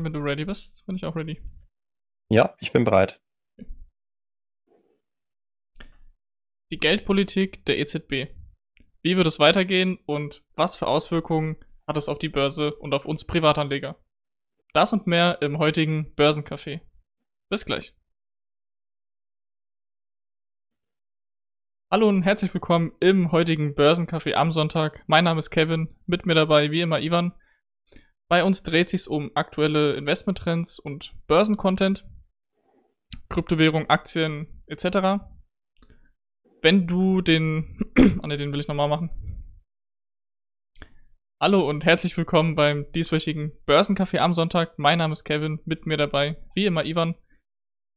Wenn 0.00 0.12
du 0.12 0.20
ready 0.20 0.46
bist, 0.46 0.86
bin 0.86 0.96
ich 0.96 1.04
auch 1.04 1.16
ready. 1.16 1.40
Ja, 2.30 2.54
ich 2.60 2.72
bin 2.72 2.84
bereit. 2.84 3.20
Die 6.70 6.78
Geldpolitik 6.78 7.66
der 7.66 7.78
EZB. 7.78 8.34
Wie 9.02 9.16
wird 9.16 9.26
es 9.26 9.38
weitergehen 9.38 9.98
und 10.06 10.42
was 10.54 10.76
für 10.76 10.86
Auswirkungen 10.86 11.56
hat 11.86 11.98
es 11.98 12.08
auf 12.08 12.18
die 12.18 12.30
Börse 12.30 12.74
und 12.76 12.94
auf 12.94 13.04
uns 13.04 13.26
Privatanleger? 13.26 14.02
Das 14.72 14.94
und 14.94 15.06
mehr 15.06 15.42
im 15.42 15.58
heutigen 15.58 16.14
Börsencafé. 16.14 16.80
Bis 17.50 17.66
gleich. 17.66 17.94
Hallo 21.90 22.08
und 22.08 22.22
herzlich 22.22 22.54
willkommen 22.54 22.92
im 23.00 23.32
heutigen 23.32 23.74
Börsencafé 23.74 24.32
am 24.32 24.50
Sonntag. 24.52 25.04
Mein 25.06 25.24
Name 25.24 25.40
ist 25.40 25.50
Kevin, 25.50 25.94
mit 26.06 26.24
mir 26.24 26.34
dabei 26.34 26.70
wie 26.70 26.80
immer 26.80 27.00
Ivan. 27.00 27.34
Bei 28.32 28.44
uns 28.44 28.62
dreht 28.62 28.88
sich 28.88 29.08
um 29.08 29.30
aktuelle 29.34 29.92
Investmenttrends 29.92 30.78
und 30.78 31.12
Börsencontent, 31.26 32.08
Kryptowährung, 33.28 33.90
Aktien 33.90 34.46
etc. 34.66 35.22
Wenn 36.62 36.86
du 36.86 37.20
den, 37.20 37.92
ah 38.22 38.26
ne, 38.26 38.38
den 38.38 38.50
will 38.50 38.60
ich 38.60 38.68
nochmal 38.68 38.88
machen. 38.88 39.10
Hallo 41.42 41.68
und 41.68 41.84
herzlich 41.84 42.16
willkommen 42.16 42.54
beim 42.54 42.90
dieswöchigen 42.92 43.52
Börsencafé 43.66 44.20
am 44.20 44.32
Sonntag. 44.32 44.78
Mein 44.78 44.96
Name 44.96 45.12
ist 45.12 45.24
Kevin, 45.24 45.60
mit 45.66 45.84
mir 45.84 45.98
dabei 45.98 46.42
wie 46.54 46.64
immer 46.64 46.86
Ivan. 46.86 47.16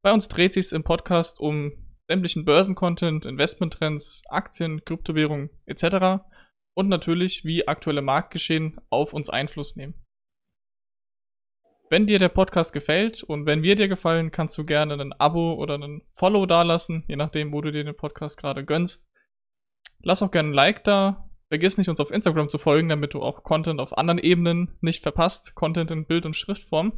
Bei 0.04 0.12
uns 0.12 0.28
dreht 0.28 0.52
sich 0.54 0.74
im 0.74 0.84
Podcast 0.84 1.40
um 1.40 1.72
sämtlichen 2.10 2.44
Börsencontent, 2.44 3.26
Investmenttrends, 3.26 4.22
Aktien, 4.28 4.84
Kryptowährung 4.84 5.50
etc. 5.66 6.26
Und 6.76 6.90
natürlich, 6.90 7.46
wie 7.46 7.70
aktuelle 7.70 8.02
Marktgeschehen 8.02 8.82
auf 8.90 9.14
uns 9.14 9.30
Einfluss 9.30 9.78
nehmen. 9.78 10.05
Wenn 11.90 12.08
dir 12.08 12.18
der 12.18 12.30
Podcast 12.30 12.74
gefällt 12.74 13.22
und 13.22 13.46
wenn 13.46 13.62
wir 13.62 13.76
dir 13.76 13.88
gefallen, 13.88 14.32
kannst 14.32 14.58
du 14.58 14.66
gerne 14.66 14.96
ein 14.96 15.14
Abo 15.14 15.54
oder 15.54 15.78
ein 15.78 16.02
Follow 16.14 16.48
dalassen, 16.48 17.04
je 17.08 17.16
nachdem, 17.16 17.54
wo 17.54 17.62
du 17.62 17.72
dir 17.72 17.84
den 17.84 17.96
Podcast 17.96 18.40
gerade 18.40 18.66
gönnst. 18.66 19.08
Lass 20.02 20.24
auch 20.24 20.32
gerne 20.32 20.50
ein 20.50 20.54
Like 20.54 20.84
da. 20.84 21.30
Vergiss 21.50 21.78
nicht, 21.78 21.90
uns 21.90 22.00
auf 22.00 22.10
Instagram 22.10 22.50
zu 22.50 22.58
folgen, 22.58 22.90
damit 22.90 23.14
du 23.14 23.22
auch 23.22 23.44
Content 23.44 23.80
auf 23.80 23.96
anderen 23.98 24.18
Ebenen 24.18 24.76
nicht 24.82 25.04
verpasst. 25.04 25.54
Content 25.54 25.92
in 25.92 26.08
Bild- 26.08 26.26
und 26.26 26.36
Schriftform. 26.36 26.94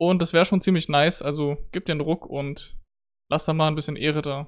Und 0.00 0.22
das 0.22 0.32
wäre 0.32 0.46
schon 0.46 0.62
ziemlich 0.62 0.88
nice, 0.88 1.20
also 1.20 1.58
gib 1.70 1.84
dir 1.84 1.92
einen 1.92 2.00
Ruck 2.00 2.24
und 2.24 2.78
lass 3.30 3.44
da 3.44 3.52
mal 3.52 3.68
ein 3.68 3.74
bisschen 3.74 3.96
Ehre 3.96 4.22
da. 4.22 4.46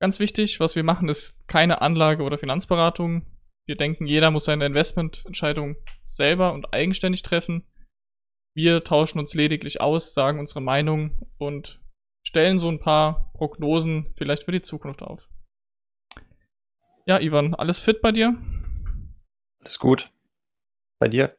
Ganz 0.00 0.18
wichtig, 0.18 0.60
was 0.60 0.76
wir 0.76 0.84
machen, 0.84 1.08
ist 1.08 1.46
keine 1.46 1.82
Anlage- 1.82 2.22
oder 2.22 2.38
Finanzberatung. 2.38 3.26
Wir 3.66 3.76
denken, 3.76 4.06
jeder 4.06 4.30
muss 4.30 4.44
seine 4.44 4.66
Investmententscheidung 4.66 5.76
selber 6.04 6.52
und 6.52 6.72
eigenständig 6.72 7.22
treffen. 7.22 7.66
Wir 8.54 8.84
tauschen 8.84 9.18
uns 9.18 9.34
lediglich 9.34 9.80
aus, 9.80 10.14
sagen 10.14 10.38
unsere 10.38 10.60
Meinung 10.60 11.28
und 11.38 11.80
stellen 12.26 12.58
so 12.58 12.68
ein 12.68 12.80
paar 12.80 13.32
Prognosen 13.34 14.12
vielleicht 14.16 14.44
für 14.44 14.52
die 14.52 14.62
Zukunft 14.62 15.02
auf. 15.02 15.28
Ja, 17.06 17.20
Ivan, 17.20 17.54
alles 17.54 17.78
fit 17.78 18.00
bei 18.00 18.12
dir? 18.12 18.36
Alles 19.60 19.78
gut. 19.78 20.10
Bei 20.98 21.08
dir? 21.08 21.36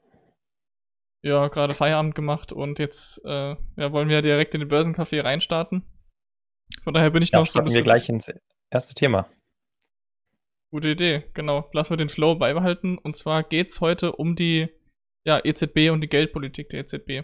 Ja, 1.23 1.47
gerade 1.47 1.73
Feierabend 1.73 2.13
gemacht 2.13 2.53
und 2.53 2.77
jetzt 2.79 3.23
äh, 3.25 3.55
ja, 3.75 3.91
wollen 3.91 4.09
wir 4.09 4.21
direkt 4.21 4.53
in 4.53 4.61
den 4.61 4.69
Börsencafé 4.69 5.23
reinstarten. 5.23 5.83
Von 6.83 6.93
daher 6.93 7.09
bin 7.09 7.23
ich 7.23 7.31
ja, 7.31 7.39
noch 7.39 7.47
so 7.47 7.59
ein 7.59 7.65
bisschen. 7.65 7.79
wir 7.79 7.83
gleich 7.83 8.07
ins 8.09 8.31
erste 8.69 8.93
Thema. 8.93 9.29
Gute 10.71 10.89
Idee, 10.89 11.23
genau. 11.33 11.69
Lassen 11.73 11.91
wir 11.91 11.97
den 11.97 12.09
Flow 12.09 12.35
beibehalten. 12.35 12.97
Und 12.97 13.15
zwar 13.15 13.43
geht 13.43 13.69
es 13.69 13.79
heute 13.79 14.13
um 14.13 14.35
die 14.35 14.67
ja, 15.25 15.39
EZB 15.43 15.91
und 15.91 16.01
die 16.01 16.09
Geldpolitik 16.09 16.69
der 16.69 16.81
EZB. 16.81 17.23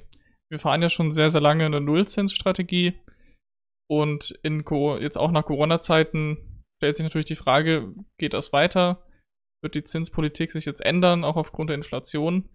Wir 0.50 0.60
fahren 0.60 0.82
ja 0.82 0.90
schon 0.90 1.12
sehr, 1.12 1.30
sehr 1.30 1.42
lange 1.42 1.66
eine 1.66 1.82
Nullzinsstrategie. 1.82 2.94
Und 3.90 4.32
in, 4.44 4.64
jetzt 5.02 5.18
auch 5.18 5.32
nach 5.32 5.46
Corona-Zeiten 5.46 6.64
stellt 6.78 6.96
sich 6.96 7.04
natürlich 7.04 7.26
die 7.26 7.36
Frage, 7.36 7.94
geht 8.18 8.34
das 8.34 8.54
weiter? 8.54 9.00
Wird 9.62 9.76
die 9.76 9.84
Zinspolitik 9.84 10.52
sich 10.52 10.66
jetzt 10.66 10.86
ändern, 10.86 11.24
auch 11.24 11.38
aufgrund 11.38 11.70
der 11.70 11.78
Inflation? 11.78 12.50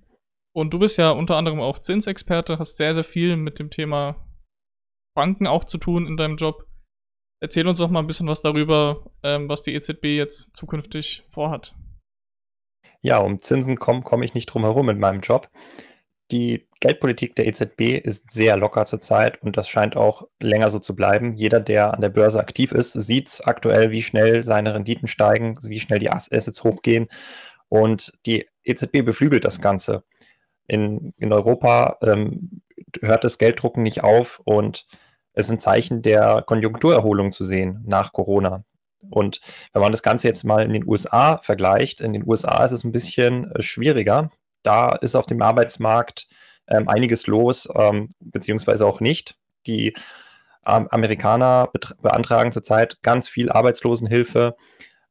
Und 0.55 0.75
du 0.75 0.79
bist 0.79 0.99
ja 0.99 1.11
unter 1.11 1.37
anderem 1.37 1.61
auch 1.61 1.79
Zinsexperte, 1.79 2.59
hast 2.59 2.77
sehr, 2.77 2.95
sehr 2.95 3.05
viel 3.05 3.37
mit 3.37 3.59
dem 3.59 3.71
Thema 3.71 4.27
Banken 5.15 5.47
auch 5.47 5.65
zu 5.65 5.79
tun 5.79 6.07
in 6.07 6.17
deinem 6.17 6.37
Job. 6.37 6.68
Erzähl 7.41 7.66
uns 7.69 7.78
doch 7.78 7.91
mal 7.91 8.00
ein 8.00 8.06
bisschen 8.06 8.26
was 8.26 8.43
darüber, 8.43 9.04
ähm, 9.22 9.49
was 9.49 9.62
die 9.62 9.75
EZB 9.75 10.04
jetzt 10.16 10.56
zukünftig 10.56 11.25
vorhat. 11.31 11.75
Ja, 13.00 13.19
um 13.19 13.38
Zinsen 13.38 13.78
komme 13.78 14.03
komm 14.03 14.22
ich 14.22 14.34
nicht 14.34 14.47
drum 14.47 14.62
herum 14.62 14.88
in 14.88 14.99
meinem 14.99 15.21
Job. 15.21 15.49
Die 16.31 16.69
Geldpolitik 16.81 17.37
der 17.37 17.47
EZB 17.47 17.99
ist 18.04 18.31
sehr 18.31 18.56
locker 18.56 18.84
zurzeit 18.84 19.43
und 19.43 19.56
das 19.56 19.69
scheint 19.69 19.97
auch 19.97 20.26
länger 20.41 20.71
so 20.71 20.78
zu 20.78 20.94
bleiben. 20.94 21.34
Jeder, 21.37 21.60
der 21.60 21.94
an 21.94 22.00
der 22.00 22.10
Börse 22.10 22.41
aktiv 22.41 22.72
ist, 22.72 22.93
sieht 22.93 23.41
aktuell, 23.44 23.91
wie 23.93 24.03
schnell 24.03 24.43
seine 24.43 24.75
Renditen 24.75 25.09
steigen, 25.09 25.59
wie 25.62 25.81
schnell 25.81 26.00
die 26.00 26.10
Assets 26.10 26.65
hochgehen. 26.65 27.09
Und 27.69 28.12
die 28.26 28.47
EZB 28.65 29.05
beflügelt 29.05 29.44
das 29.44 29.60
Ganze. 29.60 30.05
In, 30.66 31.15
in 31.16 31.32
Europa 31.32 31.97
ähm, 32.03 32.62
hört 33.00 33.25
das 33.25 33.38
Gelddrucken 33.38 33.82
nicht 33.82 34.03
auf 34.05 34.41
und 34.44 34.87
es 35.38 35.47
sind 35.47 35.62
Zeichen 35.62 36.03
der 36.03 36.43
Konjunkturerholung 36.44 37.31
zu 37.31 37.44
sehen 37.44 37.84
nach 37.87 38.12
Corona. 38.12 38.65
Und 39.09 39.41
wenn 39.72 39.82
man 39.82 39.93
das 39.93 40.03
Ganze 40.03 40.26
jetzt 40.26 40.43
mal 40.43 40.65
in 40.65 40.72
den 40.72 40.87
USA 40.87 41.38
vergleicht, 41.38 42.00
in 42.00 42.12
den 42.12 42.26
USA 42.26 42.65
ist 42.65 42.72
es 42.72 42.82
ein 42.82 42.91
bisschen 42.91 43.49
äh, 43.53 43.62
schwieriger. 43.62 44.32
Da 44.65 44.97
ist 44.97 45.15
auf 45.15 45.26
dem 45.26 45.41
Arbeitsmarkt 45.41 46.26
ähm, 46.66 46.88
einiges 46.88 47.28
los, 47.28 47.69
ähm, 47.76 48.15
beziehungsweise 48.19 48.84
auch 48.84 48.99
nicht. 48.99 49.37
Die 49.69 49.94
ähm, 50.66 50.88
Amerikaner 50.91 51.70
beantragen 52.03 52.50
zurzeit 52.50 53.00
ganz 53.03 53.28
viel 53.28 53.49
Arbeitslosenhilfe. 53.49 54.56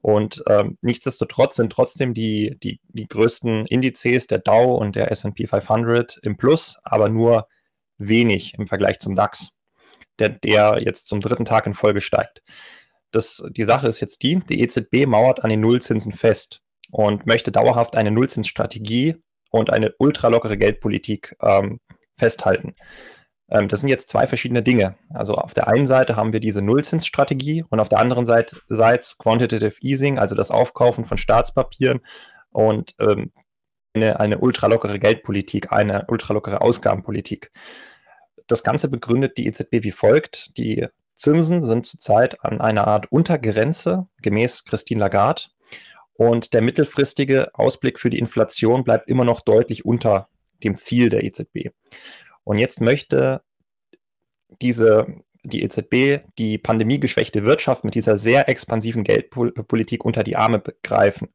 Und 0.02 0.44
ähm, 0.50 0.78
nichtsdestotrotz 0.82 1.56
sind 1.56 1.72
trotzdem 1.72 2.14
die, 2.14 2.58
die, 2.62 2.82
die 2.90 3.08
größten 3.08 3.66
Indizes, 3.68 4.28
der 4.28 4.40
Dow 4.40 4.76
und 4.76 4.98
der 4.98 5.10
SP 5.16 5.48
500 5.48 6.20
im 6.22 6.36
Plus, 6.36 6.78
aber 6.84 7.08
nur 7.08 7.48
wenig 7.98 8.56
im 8.56 8.68
Vergleich 8.68 9.00
zum 9.00 9.16
DAX 9.16 9.57
der, 10.20 10.30
der 10.30 10.80
jetzt 10.82 11.08
zum 11.08 11.22
dritten 11.22 11.46
Tag 11.46 11.66
in 11.66 11.74
Folge 11.74 12.02
steigt. 12.02 12.42
Das, 13.12 13.44
die 13.52 13.64
Sache 13.64 13.88
ist 13.88 14.00
jetzt 14.00 14.22
die, 14.24 14.40
die 14.40 14.62
EZB 14.62 15.06
mauert 15.06 15.44
an 15.44 15.50
den 15.50 15.62
Nullzinsen 15.62 16.12
fest 16.12 16.62
und 16.92 17.26
möchte 17.26 17.52
dauerhaft 17.52 17.96
eine 17.96 18.12
Nullzinsstrategie 18.12 19.16
und 19.52 19.70
eine 19.70 19.94
ultralockere 19.98 20.58
Geldpolitik 20.58 21.36
ähm, 21.42 21.80
festhalten. 22.18 22.76
Ähm, 23.50 23.68
das 23.68 23.80
sind 23.82 23.90
jetzt 23.90 24.10
zwei 24.10 24.28
verschiedene 24.28 24.62
Dinge. 24.62 24.96
Also 25.10 25.36
auf 25.36 25.54
der 25.54 25.68
einen 25.68 25.88
Seite 25.88 26.16
haben 26.16 26.34
wir 26.34 26.40
diese 26.40 26.62
Nullzinsstrategie 26.62 27.64
und 27.70 27.80
auf 27.80 27.90
der 27.90 28.00
anderen 28.00 28.26
Seite, 28.26 28.58
Seite 28.68 29.08
Quantitative 29.18 29.76
Easing, 29.82 30.20
also 30.20 30.36
das 30.36 30.52
Aufkaufen 30.52 31.06
von 31.06 31.18
Staatspapieren 31.18 32.02
und 32.52 32.96
ähm, 33.00 33.32
eine, 33.94 34.20
eine 34.20 34.40
ultralockere 34.40 35.00
Geldpolitik, 35.00 35.72
eine 35.72 36.06
ultralockere 36.08 36.62
Ausgabenpolitik. 36.62 37.52
Das 38.48 38.64
Ganze 38.64 38.88
begründet 38.88 39.38
die 39.38 39.46
EZB 39.46 39.84
wie 39.84 39.92
folgt. 39.92 40.58
Die 40.58 40.88
Zinsen 41.14 41.62
sind 41.62 41.86
zurzeit 41.86 42.44
an 42.44 42.62
einer 42.62 42.88
Art 42.88 43.12
Untergrenze, 43.12 44.08
gemäß 44.22 44.66
Christine 44.66 45.02
Lagarde. 45.02 45.44
Und 46.14 46.54
der 46.54 46.62
mittelfristige 46.62 47.54
Ausblick 47.54 48.00
für 48.00 48.10
die 48.10 48.20
Inflation 48.20 48.84
bleibt 48.84 49.10
immer 49.10 49.24
noch 49.24 49.42
deutlich 49.42 49.86
unter 49.86 50.30
dem 50.64 50.76
Ziel 50.76 51.10
der 51.10 51.24
EZB. 51.24 51.70
Und 52.44 52.58
jetzt 52.58 52.82
möchte 52.82 53.44
diese, 54.62 55.08
die 55.44 55.64
EZB 55.64 56.26
die 56.38 56.58
pandemiegeschwächte 56.58 57.44
Wirtschaft 57.44 57.84
mit 57.84 57.94
dieser 57.94 58.18
sehr 58.18 58.50
expansiven 58.50 59.04
Geldpolitik 59.04 60.06
unter 60.06 60.24
die 60.24 60.36
Arme 60.36 60.64
greifen. 60.84 61.30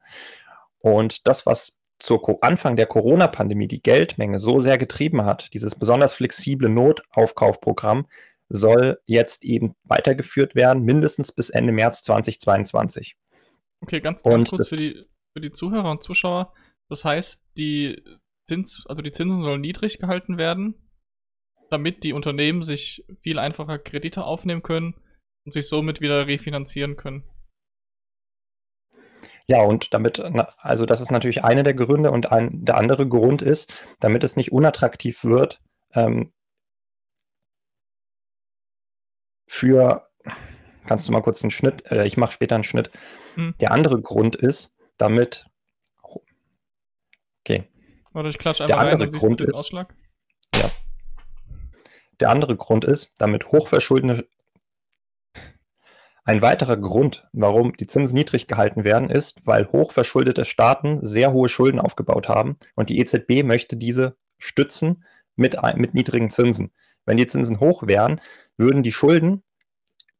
Und 0.78 1.26
das, 1.26 1.46
was 1.46 1.78
zur 2.02 2.38
Anfang 2.42 2.76
der 2.76 2.86
Corona-Pandemie 2.86 3.68
die 3.68 3.82
Geldmenge 3.82 4.40
so 4.40 4.58
sehr 4.58 4.78
getrieben 4.78 5.24
hat, 5.24 5.52
dieses 5.54 5.74
besonders 5.74 6.14
flexible 6.14 6.68
Notaufkaufprogramm, 6.68 8.06
soll 8.48 9.00
jetzt 9.06 9.44
eben 9.44 9.74
weitergeführt 9.84 10.54
werden, 10.54 10.82
mindestens 10.82 11.32
bis 11.32 11.48
Ende 11.50 11.72
März 11.72 12.02
2022. 12.02 13.16
Okay, 13.80 14.00
ganz, 14.00 14.22
ganz 14.22 14.50
kurz 14.50 14.68
für 14.68 14.76
die, 14.76 15.06
für 15.32 15.40
die 15.40 15.52
Zuhörer 15.52 15.90
und 15.90 16.02
Zuschauer. 16.02 16.52
Das 16.88 17.04
heißt, 17.04 17.42
die, 17.56 18.02
Zins, 18.46 18.84
also 18.86 19.02
die 19.02 19.12
Zinsen 19.12 19.40
sollen 19.40 19.60
niedrig 19.60 19.98
gehalten 19.98 20.36
werden, 20.36 20.74
damit 21.70 22.04
die 22.04 22.12
Unternehmen 22.12 22.62
sich 22.62 23.04
viel 23.20 23.38
einfacher 23.38 23.78
Kredite 23.78 24.24
aufnehmen 24.24 24.62
können 24.62 24.94
und 25.46 25.52
sich 25.52 25.68
somit 25.68 26.00
wieder 26.00 26.26
refinanzieren 26.26 26.96
können. 26.96 27.24
Ja, 29.48 29.62
und 29.62 29.92
damit, 29.92 30.20
also 30.58 30.86
das 30.86 31.00
ist 31.00 31.10
natürlich 31.10 31.44
einer 31.44 31.62
der 31.62 31.74
Gründe 31.74 32.10
und 32.10 32.30
ein, 32.32 32.64
der 32.64 32.76
andere 32.76 33.08
Grund 33.08 33.42
ist, 33.42 33.72
damit 34.00 34.24
es 34.24 34.36
nicht 34.36 34.52
unattraktiv 34.52 35.24
wird, 35.24 35.60
ähm, 35.94 36.32
für, 39.46 40.08
kannst 40.86 41.06
du 41.06 41.12
mal 41.12 41.22
kurz 41.22 41.42
einen 41.42 41.50
Schnitt, 41.50 41.90
äh, 41.90 42.06
ich 42.06 42.16
mache 42.16 42.32
später 42.32 42.54
einen 42.54 42.64
Schnitt. 42.64 42.90
Hm. 43.34 43.54
Der 43.60 43.72
andere 43.72 44.00
Grund 44.00 44.36
ist, 44.36 44.72
damit, 44.96 45.46
okay. 47.44 47.68
Warte, 48.12 48.28
ich 48.28 48.38
klatsche 48.38 48.64
einfach 48.64 48.80
der 48.80 48.92
rein, 48.92 48.98
dann 48.98 49.10
siehst 49.10 49.24
du 49.24 49.34
den 49.34 49.52
Ausschlag. 49.52 49.94
der 52.20 52.30
andere 52.30 52.56
Grund 52.56 52.84
ist, 52.84 53.12
damit 53.18 53.46
hochverschuldete 53.48 54.28
ein 56.24 56.42
weiterer 56.42 56.76
Grund, 56.76 57.28
warum 57.32 57.72
die 57.76 57.86
Zinsen 57.86 58.14
niedrig 58.14 58.46
gehalten 58.46 58.84
werden, 58.84 59.10
ist, 59.10 59.44
weil 59.46 59.70
hochverschuldete 59.70 60.44
Staaten 60.44 61.04
sehr 61.04 61.32
hohe 61.32 61.48
Schulden 61.48 61.80
aufgebaut 61.80 62.28
haben 62.28 62.56
und 62.74 62.88
die 62.88 63.00
EZB 63.00 63.42
möchte 63.42 63.76
diese 63.76 64.16
stützen 64.38 65.04
mit, 65.34 65.56
mit 65.76 65.94
niedrigen 65.94 66.30
Zinsen. 66.30 66.72
Wenn 67.04 67.16
die 67.16 67.26
Zinsen 67.26 67.58
hoch 67.58 67.86
wären, 67.86 68.20
würden 68.56 68.82
die 68.82 68.92
Schulden 68.92 69.42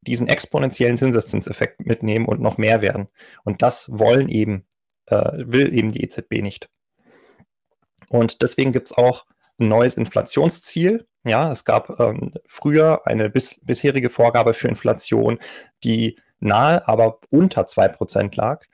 diesen 0.01 0.27
exponentiellen 0.27 0.99
Zinseszinseffekt 0.99 1.87
mitnehmen 1.87 2.27
und 2.27 2.41
noch 2.41 2.59
mehr 2.59 2.83
werden. 2.83 3.09
Und 3.45 3.63
das 3.63 3.89
wollen 3.93 4.29
eben, 4.29 4.67
äh, 5.07 5.33
will 5.37 5.73
eben 5.73 5.93
die 5.93 6.03
EZB 6.03 6.43
nicht. 6.43 6.69
Und 8.09 8.43
deswegen 8.43 8.73
gibt 8.73 8.89
es 8.89 8.97
auch 8.97 9.27
ein 9.59 9.69
neues 9.69 9.97
Inflationsziel. 9.97 11.07
Ja, 11.25 11.53
es 11.53 11.65
gab 11.65 12.01
ähm, 12.01 12.33
früher 12.47 13.07
eine 13.07 13.31
bis, 13.31 13.57
bisherige 13.63 14.11
Vorgabe 14.11 14.55
für 14.55 14.69
Inflation, 14.69 15.39
die 15.85 16.19
nahe, 16.41 16.87
aber 16.89 17.21
unter 17.31 17.63
2% 17.63 18.37
lag. 18.37 18.65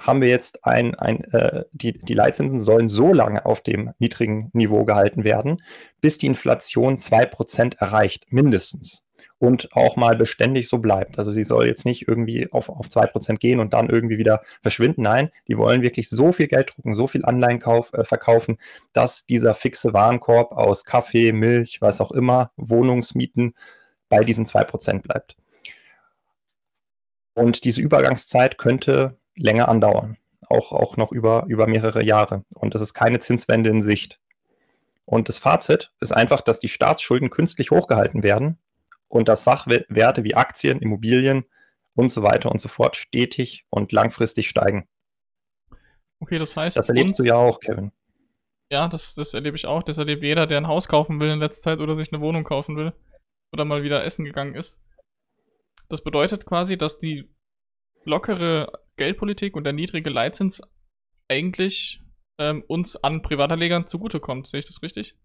Haben 0.00 0.22
wir 0.22 0.28
jetzt 0.28 0.64
ein, 0.64 0.94
ein 0.94 1.24
äh, 1.32 1.64
die, 1.72 1.92
die 1.92 2.14
Leitzinsen 2.14 2.60
sollen 2.60 2.88
so 2.88 3.12
lange 3.12 3.44
auf 3.44 3.60
dem 3.60 3.92
niedrigen 3.98 4.50
Niveau 4.54 4.84
gehalten 4.84 5.24
werden, 5.24 5.62
bis 6.00 6.18
die 6.18 6.26
Inflation 6.26 6.98
2% 6.98 7.78
erreicht, 7.78 8.32
mindestens 8.32 9.02
und 9.38 9.72
auch 9.72 9.96
mal 9.96 10.16
beständig 10.16 10.68
so 10.68 10.78
bleibt. 10.78 11.18
Also 11.18 11.32
sie 11.32 11.44
soll 11.44 11.66
jetzt 11.66 11.84
nicht 11.84 12.08
irgendwie 12.08 12.50
auf, 12.52 12.68
auf 12.68 12.88
2% 12.88 13.36
gehen 13.36 13.60
und 13.60 13.72
dann 13.72 13.88
irgendwie 13.88 14.18
wieder 14.18 14.42
verschwinden. 14.62 15.02
Nein, 15.02 15.30
die 15.46 15.56
wollen 15.56 15.82
wirklich 15.82 16.08
so 16.08 16.32
viel 16.32 16.48
Geld 16.48 16.70
drucken, 16.74 16.94
so 16.94 17.06
viel 17.06 17.24
Anleihen 17.24 17.62
äh, 17.62 18.04
verkaufen, 18.04 18.58
dass 18.92 19.26
dieser 19.26 19.54
fixe 19.54 19.92
Warenkorb 19.92 20.52
aus 20.52 20.84
Kaffee, 20.84 21.32
Milch, 21.32 21.80
was 21.80 22.00
auch 22.00 22.10
immer, 22.10 22.50
Wohnungsmieten 22.56 23.54
bei 24.08 24.24
diesen 24.24 24.44
2% 24.44 25.02
bleibt. 25.02 25.36
Und 27.34 27.64
diese 27.64 27.80
Übergangszeit 27.80 28.58
könnte 28.58 29.16
länger 29.36 29.68
andauern, 29.68 30.16
auch, 30.48 30.72
auch 30.72 30.96
noch 30.96 31.12
über, 31.12 31.44
über 31.46 31.68
mehrere 31.68 32.02
Jahre. 32.02 32.44
Und 32.52 32.74
es 32.74 32.80
ist 32.80 32.94
keine 32.94 33.20
Zinswende 33.20 33.70
in 33.70 33.82
Sicht. 33.82 34.18
Und 35.04 35.28
das 35.28 35.38
Fazit 35.38 35.92
ist 36.00 36.12
einfach, 36.12 36.40
dass 36.40 36.58
die 36.58 36.68
Staatsschulden 36.68 37.30
künstlich 37.30 37.70
hochgehalten 37.70 38.24
werden 38.24 38.58
und 39.08 39.28
dass 39.28 39.44
Sachwerte 39.44 40.24
wie 40.24 40.34
Aktien, 40.34 40.80
Immobilien 40.80 41.44
und 41.94 42.10
so 42.10 42.22
weiter 42.22 42.50
und 42.50 42.60
so 42.60 42.68
fort 42.68 42.96
stetig 42.96 43.66
und 43.70 43.92
langfristig 43.92 44.48
steigen. 44.48 44.88
Okay, 46.20 46.38
das 46.38 46.56
heißt. 46.56 46.76
Das 46.76 46.88
erlebst 46.88 47.18
du 47.18 47.24
ja 47.24 47.34
auch, 47.34 47.60
Kevin. 47.60 47.92
Ja, 48.70 48.86
das, 48.88 49.14
das 49.14 49.34
erlebe 49.34 49.56
ich 49.56 49.66
auch. 49.66 49.82
Das 49.82 49.98
erlebt 49.98 50.22
jeder, 50.22 50.46
der 50.46 50.58
ein 50.58 50.68
Haus 50.68 50.88
kaufen 50.88 51.20
will 51.20 51.30
in 51.30 51.38
letzter 51.38 51.62
Zeit 51.62 51.80
oder 51.80 51.96
sich 51.96 52.12
eine 52.12 52.20
Wohnung 52.20 52.44
kaufen 52.44 52.76
will 52.76 52.92
oder 53.52 53.64
mal 53.64 53.82
wieder 53.82 54.04
essen 54.04 54.24
gegangen 54.24 54.54
ist. 54.54 54.80
Das 55.88 56.02
bedeutet 56.02 56.44
quasi, 56.44 56.76
dass 56.76 56.98
die 56.98 57.30
lockere 58.04 58.72
Geldpolitik 58.96 59.56
und 59.56 59.64
der 59.64 59.72
niedrige 59.72 60.10
Leitzins 60.10 60.60
eigentlich 61.28 62.02
ähm, 62.38 62.62
uns 62.66 62.96
an 62.96 63.22
Privatanlegern 63.22 63.86
zugutekommt. 63.86 64.46
Sehe 64.46 64.60
ich 64.60 64.66
das 64.66 64.82
richtig? 64.82 65.16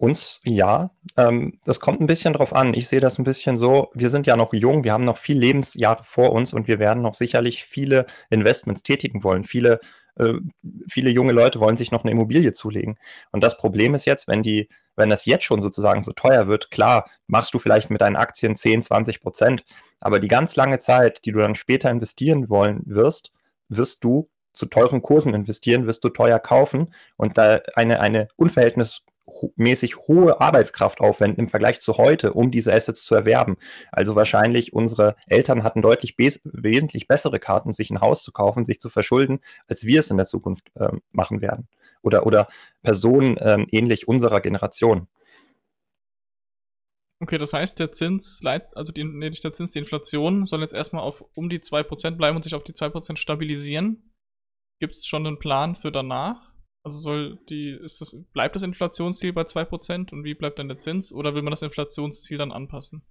Uns 0.00 0.40
ja. 0.44 0.92
Ähm, 1.18 1.58
das 1.66 1.78
kommt 1.78 2.00
ein 2.00 2.06
bisschen 2.06 2.32
drauf 2.32 2.54
an. 2.54 2.72
Ich 2.72 2.88
sehe 2.88 3.00
das 3.00 3.18
ein 3.18 3.24
bisschen 3.24 3.56
so, 3.58 3.90
wir 3.92 4.08
sind 4.08 4.26
ja 4.26 4.34
noch 4.34 4.54
jung, 4.54 4.82
wir 4.82 4.94
haben 4.94 5.04
noch 5.04 5.18
viele 5.18 5.40
Lebensjahre 5.40 6.04
vor 6.04 6.32
uns 6.32 6.54
und 6.54 6.68
wir 6.68 6.78
werden 6.78 7.02
noch 7.02 7.12
sicherlich 7.12 7.64
viele 7.66 8.06
Investments 8.30 8.82
tätigen 8.82 9.24
wollen. 9.24 9.44
Viele, 9.44 9.78
äh, 10.16 10.32
viele 10.88 11.10
junge 11.10 11.32
Leute 11.32 11.60
wollen 11.60 11.76
sich 11.76 11.92
noch 11.92 12.02
eine 12.02 12.12
Immobilie 12.12 12.54
zulegen. 12.54 12.96
Und 13.30 13.44
das 13.44 13.58
Problem 13.58 13.94
ist 13.94 14.06
jetzt, 14.06 14.26
wenn 14.26 14.42
die, 14.42 14.70
wenn 14.96 15.10
das 15.10 15.26
jetzt 15.26 15.44
schon 15.44 15.60
sozusagen 15.60 16.02
so 16.02 16.12
teuer 16.12 16.48
wird, 16.48 16.70
klar, 16.70 17.10
machst 17.26 17.52
du 17.52 17.58
vielleicht 17.58 17.90
mit 17.90 18.00
deinen 18.00 18.16
Aktien 18.16 18.56
10, 18.56 18.82
20 18.82 19.20
Prozent, 19.20 19.66
aber 20.00 20.18
die 20.18 20.28
ganz 20.28 20.56
lange 20.56 20.78
Zeit, 20.78 21.26
die 21.26 21.32
du 21.32 21.40
dann 21.40 21.54
später 21.54 21.90
investieren 21.90 22.48
wollen 22.48 22.80
wirst, 22.86 23.32
wirst 23.68 24.02
du 24.02 24.30
zu 24.54 24.64
teuren 24.64 25.02
Kursen 25.02 25.34
investieren, 25.34 25.86
wirst 25.86 26.02
du 26.04 26.08
teuer 26.08 26.38
kaufen 26.38 26.94
und 27.16 27.36
da 27.36 27.60
eine, 27.74 28.00
eine 28.00 28.28
unverhältnis, 28.36 29.04
mäßig 29.56 29.96
hohe 30.08 30.40
Arbeitskraft 30.40 31.00
aufwenden 31.00 31.40
im 31.40 31.48
Vergleich 31.48 31.80
zu 31.80 31.96
heute, 31.98 32.32
um 32.32 32.50
diese 32.50 32.72
Assets 32.72 33.04
zu 33.04 33.14
erwerben. 33.14 33.56
Also 33.92 34.16
wahrscheinlich 34.16 34.72
unsere 34.72 35.16
Eltern 35.26 35.62
hatten 35.62 35.82
deutlich 35.82 36.16
wesentlich 36.18 37.06
bessere 37.06 37.38
Karten, 37.38 37.72
sich 37.72 37.90
ein 37.90 38.00
Haus 38.00 38.22
zu 38.22 38.32
kaufen, 38.32 38.64
sich 38.64 38.80
zu 38.80 38.88
verschulden, 38.88 39.40
als 39.68 39.84
wir 39.84 40.00
es 40.00 40.10
in 40.10 40.16
der 40.16 40.26
Zukunft 40.26 40.70
äh, 40.74 40.88
machen 41.12 41.40
werden. 41.40 41.68
Oder, 42.02 42.26
oder 42.26 42.48
Personen 42.82 43.36
äh, 43.36 43.64
ähnlich 43.70 44.08
unserer 44.08 44.40
Generation. 44.40 45.06
Okay, 47.22 47.36
das 47.36 47.52
heißt, 47.52 47.78
der 47.78 47.92
Zins, 47.92 48.40
also 48.74 48.92
die, 48.92 49.04
nee, 49.04 49.28
nicht 49.28 49.44
der 49.44 49.52
Zins, 49.52 49.72
die 49.72 49.78
Inflation 49.78 50.46
soll 50.46 50.62
jetzt 50.62 50.72
erstmal 50.72 51.02
auf 51.02 51.22
um 51.34 51.50
die 51.50 51.58
2% 51.58 52.12
bleiben 52.12 52.36
und 52.36 52.42
sich 52.42 52.54
auf 52.54 52.64
die 52.64 52.72
2% 52.72 53.16
stabilisieren. 53.16 54.10
Gibt 54.78 54.94
es 54.94 55.06
schon 55.06 55.26
einen 55.26 55.38
Plan 55.38 55.74
für 55.74 55.92
danach? 55.92 56.49
Also 56.82 56.98
soll 56.98 57.38
die, 57.48 57.70
ist 57.70 58.00
das, 58.00 58.16
bleibt 58.32 58.56
das 58.56 58.62
Inflationsziel 58.62 59.32
bei 59.32 59.42
2% 59.42 60.12
und 60.12 60.24
wie 60.24 60.34
bleibt 60.34 60.58
dann 60.58 60.68
der 60.68 60.78
Zins 60.78 61.12
oder 61.12 61.34
will 61.34 61.42
man 61.42 61.50
das 61.50 61.62
Inflationsziel 61.62 62.38
dann 62.38 62.52
anpassen? 62.52 63.02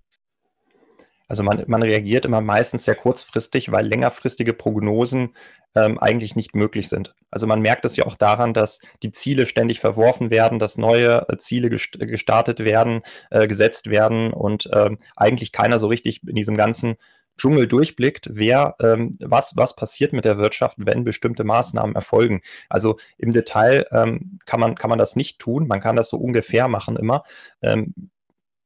Also 1.27 1.44
man, 1.44 1.63
man 1.68 1.83
reagiert 1.83 2.25
immer 2.25 2.42
meistens 2.42 2.86
sehr 2.86 2.95
kurzfristig, 2.95 3.71
weil 3.71 3.86
längerfristige 3.86 4.51
Prognosen 4.54 5.36
ähm, 5.75 6.00
eigentlich 6.00 6.36
nicht 6.36 6.56
möglich 6.56 6.89
sind. 6.89 7.13
Also 7.30 7.45
man 7.45 7.62
merkt 7.62 7.86
es 7.86 7.95
ja 7.95 8.07
auch 8.07 8.16
daran, 8.16 8.56
dass 8.56 8.80
die 9.04 9.12
Ziele 9.12 9.45
ständig 9.45 9.80
verworfen 9.80 10.31
werden, 10.31 10.57
dass 10.57 10.80
neue 10.80 11.27
äh, 11.30 11.38
Ziele 11.38 11.69
gest 11.69 12.00
gestartet 12.00 12.60
werden, 12.60 13.04
äh, 13.30 13.48
gesetzt 13.48 13.92
werden 13.92 14.33
und 14.33 14.68
ähm, 14.74 14.98
eigentlich 15.16 15.51
keiner 15.51 15.77
so 15.77 15.86
richtig 15.86 16.27
in 16.27 16.36
diesem 16.36 16.57
ganzen 16.57 16.95
Dschungel 17.39 17.68
durchblickt, 17.68 18.30
wer, 18.31 18.75
ähm, 18.81 19.18
was, 19.19 19.56
was 19.56 19.75
passiert 19.75 20.13
mit 20.13 20.25
der 20.25 20.38
Wirtschaft, 20.38 20.77
wenn 20.80 21.03
bestimmte 21.03 21.44
Maßnahmen 21.44 21.95
erfolgen. 21.95 22.41
Also 22.69 23.00
im 23.18 23.31
Detail 23.31 23.86
ähm, 23.91 24.39
kann, 24.45 24.59
man, 24.59 24.75
kann 24.75 24.89
man 24.89 25.00
das 25.00 25.15
nicht 25.15 25.39
tun, 25.39 25.68
man 25.68 25.81
kann 25.81 25.95
das 25.95 26.09
so 26.09 26.18
ungefähr 26.18 26.68
machen 26.68 26.95
immer. 26.95 27.24
Ähm, 27.62 27.94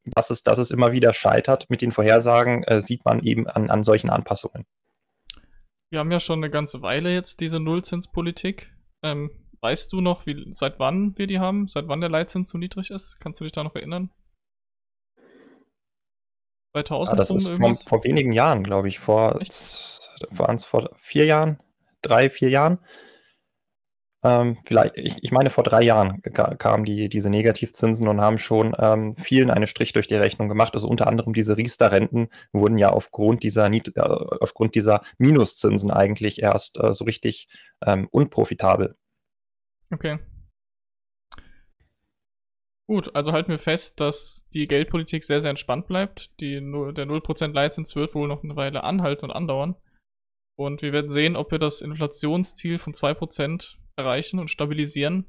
dass, 0.06 0.30
es, 0.30 0.44
dass 0.44 0.58
es 0.58 0.72
immer 0.72 0.92
wieder 0.92 1.14
scheitert 1.14 1.70
mit 1.70 1.82
den 1.82 1.94
Vorhersagen, 1.94 2.64
äh, 2.64 2.82
sieht 2.82 3.06
man 3.06 3.22
eben 3.22 3.48
an, 3.48 3.70
an 3.70 3.84
solchen 3.84 4.10
Anpassungen. 4.10 4.66
Wir 5.90 6.00
haben 6.00 6.12
ja 6.12 6.20
schon 6.20 6.40
eine 6.40 6.50
ganze 6.50 6.82
Weile 6.82 7.14
jetzt 7.14 7.40
diese 7.40 7.60
Nullzinspolitik. 7.60 8.74
Ähm, 9.02 9.32
weißt 9.62 9.94
du 9.94 10.02
noch, 10.02 10.26
wie, 10.26 10.48
seit 10.52 10.80
wann 10.80 11.18
wir 11.18 11.28
die 11.28 11.40
haben? 11.40 11.68
Seit 11.68 11.88
wann 11.88 12.02
der 12.02 12.10
Leitzins 12.10 12.50
so 12.50 12.58
niedrig 12.58 12.90
ist? 12.92 13.20
Kannst 13.20 13.40
du 13.40 13.46
dich 13.46 13.54
da 13.54 13.64
noch 13.64 13.76
erinnern? 13.76 14.10
2000 16.74 17.14
ja, 17.14 17.18
das 17.18 17.30
ist 17.30 17.50
vor, 17.50 17.76
vor, 17.76 18.04
wenigen 18.04 18.32
Jahren, 18.32 18.64
glaube 18.64 18.88
ich. 18.88 19.00
Vor, 19.00 19.40
waren 20.30 20.56
es 20.56 20.66
vor 20.66 20.90
vier 20.96 21.26
Jahren, 21.26 21.60
drei, 22.02 22.30
vier 22.30 22.50
Jahren. 22.50 22.80
Ähm, 24.24 24.58
vielleicht, 24.66 24.98
ich, 24.98 25.18
ich, 25.22 25.32
meine, 25.32 25.50
vor 25.50 25.66
drei 25.66 25.84
Jahren 25.84 26.22
kamen 26.22 26.86
die, 26.86 27.10
diese 27.10 27.30
Negativzinsen 27.30 28.08
und 28.08 28.22
haben 28.22 28.38
schon 28.38 28.74
ähm, 28.80 29.16
vielen 29.18 29.52
einen 29.52 29.68
Strich 29.68 29.92
durch 29.92 30.08
die 30.08 30.16
Rechnung 30.16 30.48
gemacht. 30.48 30.74
Also 30.74 30.88
unter 30.88 31.08
anderem 31.08 31.34
diese 31.34 31.58
Riester-Renten 31.58 32.30
wurden 32.54 32.78
ja 32.78 32.90
aufgrund 32.90 33.44
dieser, 33.44 33.70
äh, 33.72 33.92
aufgrund 34.40 34.76
dieser 34.76 35.02
Minuszinsen 35.18 35.92
eigentlich 35.92 36.42
erst 36.42 36.82
äh, 36.82 36.94
so 36.94 37.04
richtig 37.04 37.50
ähm, 37.86 38.08
unprofitabel. 38.12 38.96
Okay. 39.92 40.20
Gut, 42.88 43.16
also 43.16 43.32
halten 43.32 43.50
wir 43.50 43.60
fest, 43.60 44.00
dass 44.02 44.48
die 44.54 44.68
Geldpolitik 44.68 45.24
sehr, 45.24 45.40
sehr 45.40 45.52
entspannt 45.52 45.88
bleibt. 45.88 46.40
Die, 46.42 46.56
der 46.56 46.62
0% 46.62 47.54
Leitzins 47.54 47.96
wird 47.96 48.14
wohl 48.14 48.28
noch 48.28 48.44
eine 48.44 48.56
Weile 48.56 48.84
anhalten 48.84 49.26
und 49.26 49.32
andauern. 49.32 49.76
Und 50.58 50.82
wir 50.82 50.92
werden 50.92 51.10
sehen, 51.10 51.36
ob 51.36 51.52
wir 51.52 51.60
das 51.60 51.82
Inflationsziel 51.82 52.78
von 52.80 52.94
2% 52.94 53.78
erreichen 53.96 54.40
und 54.40 54.50
stabilisieren 54.50 55.26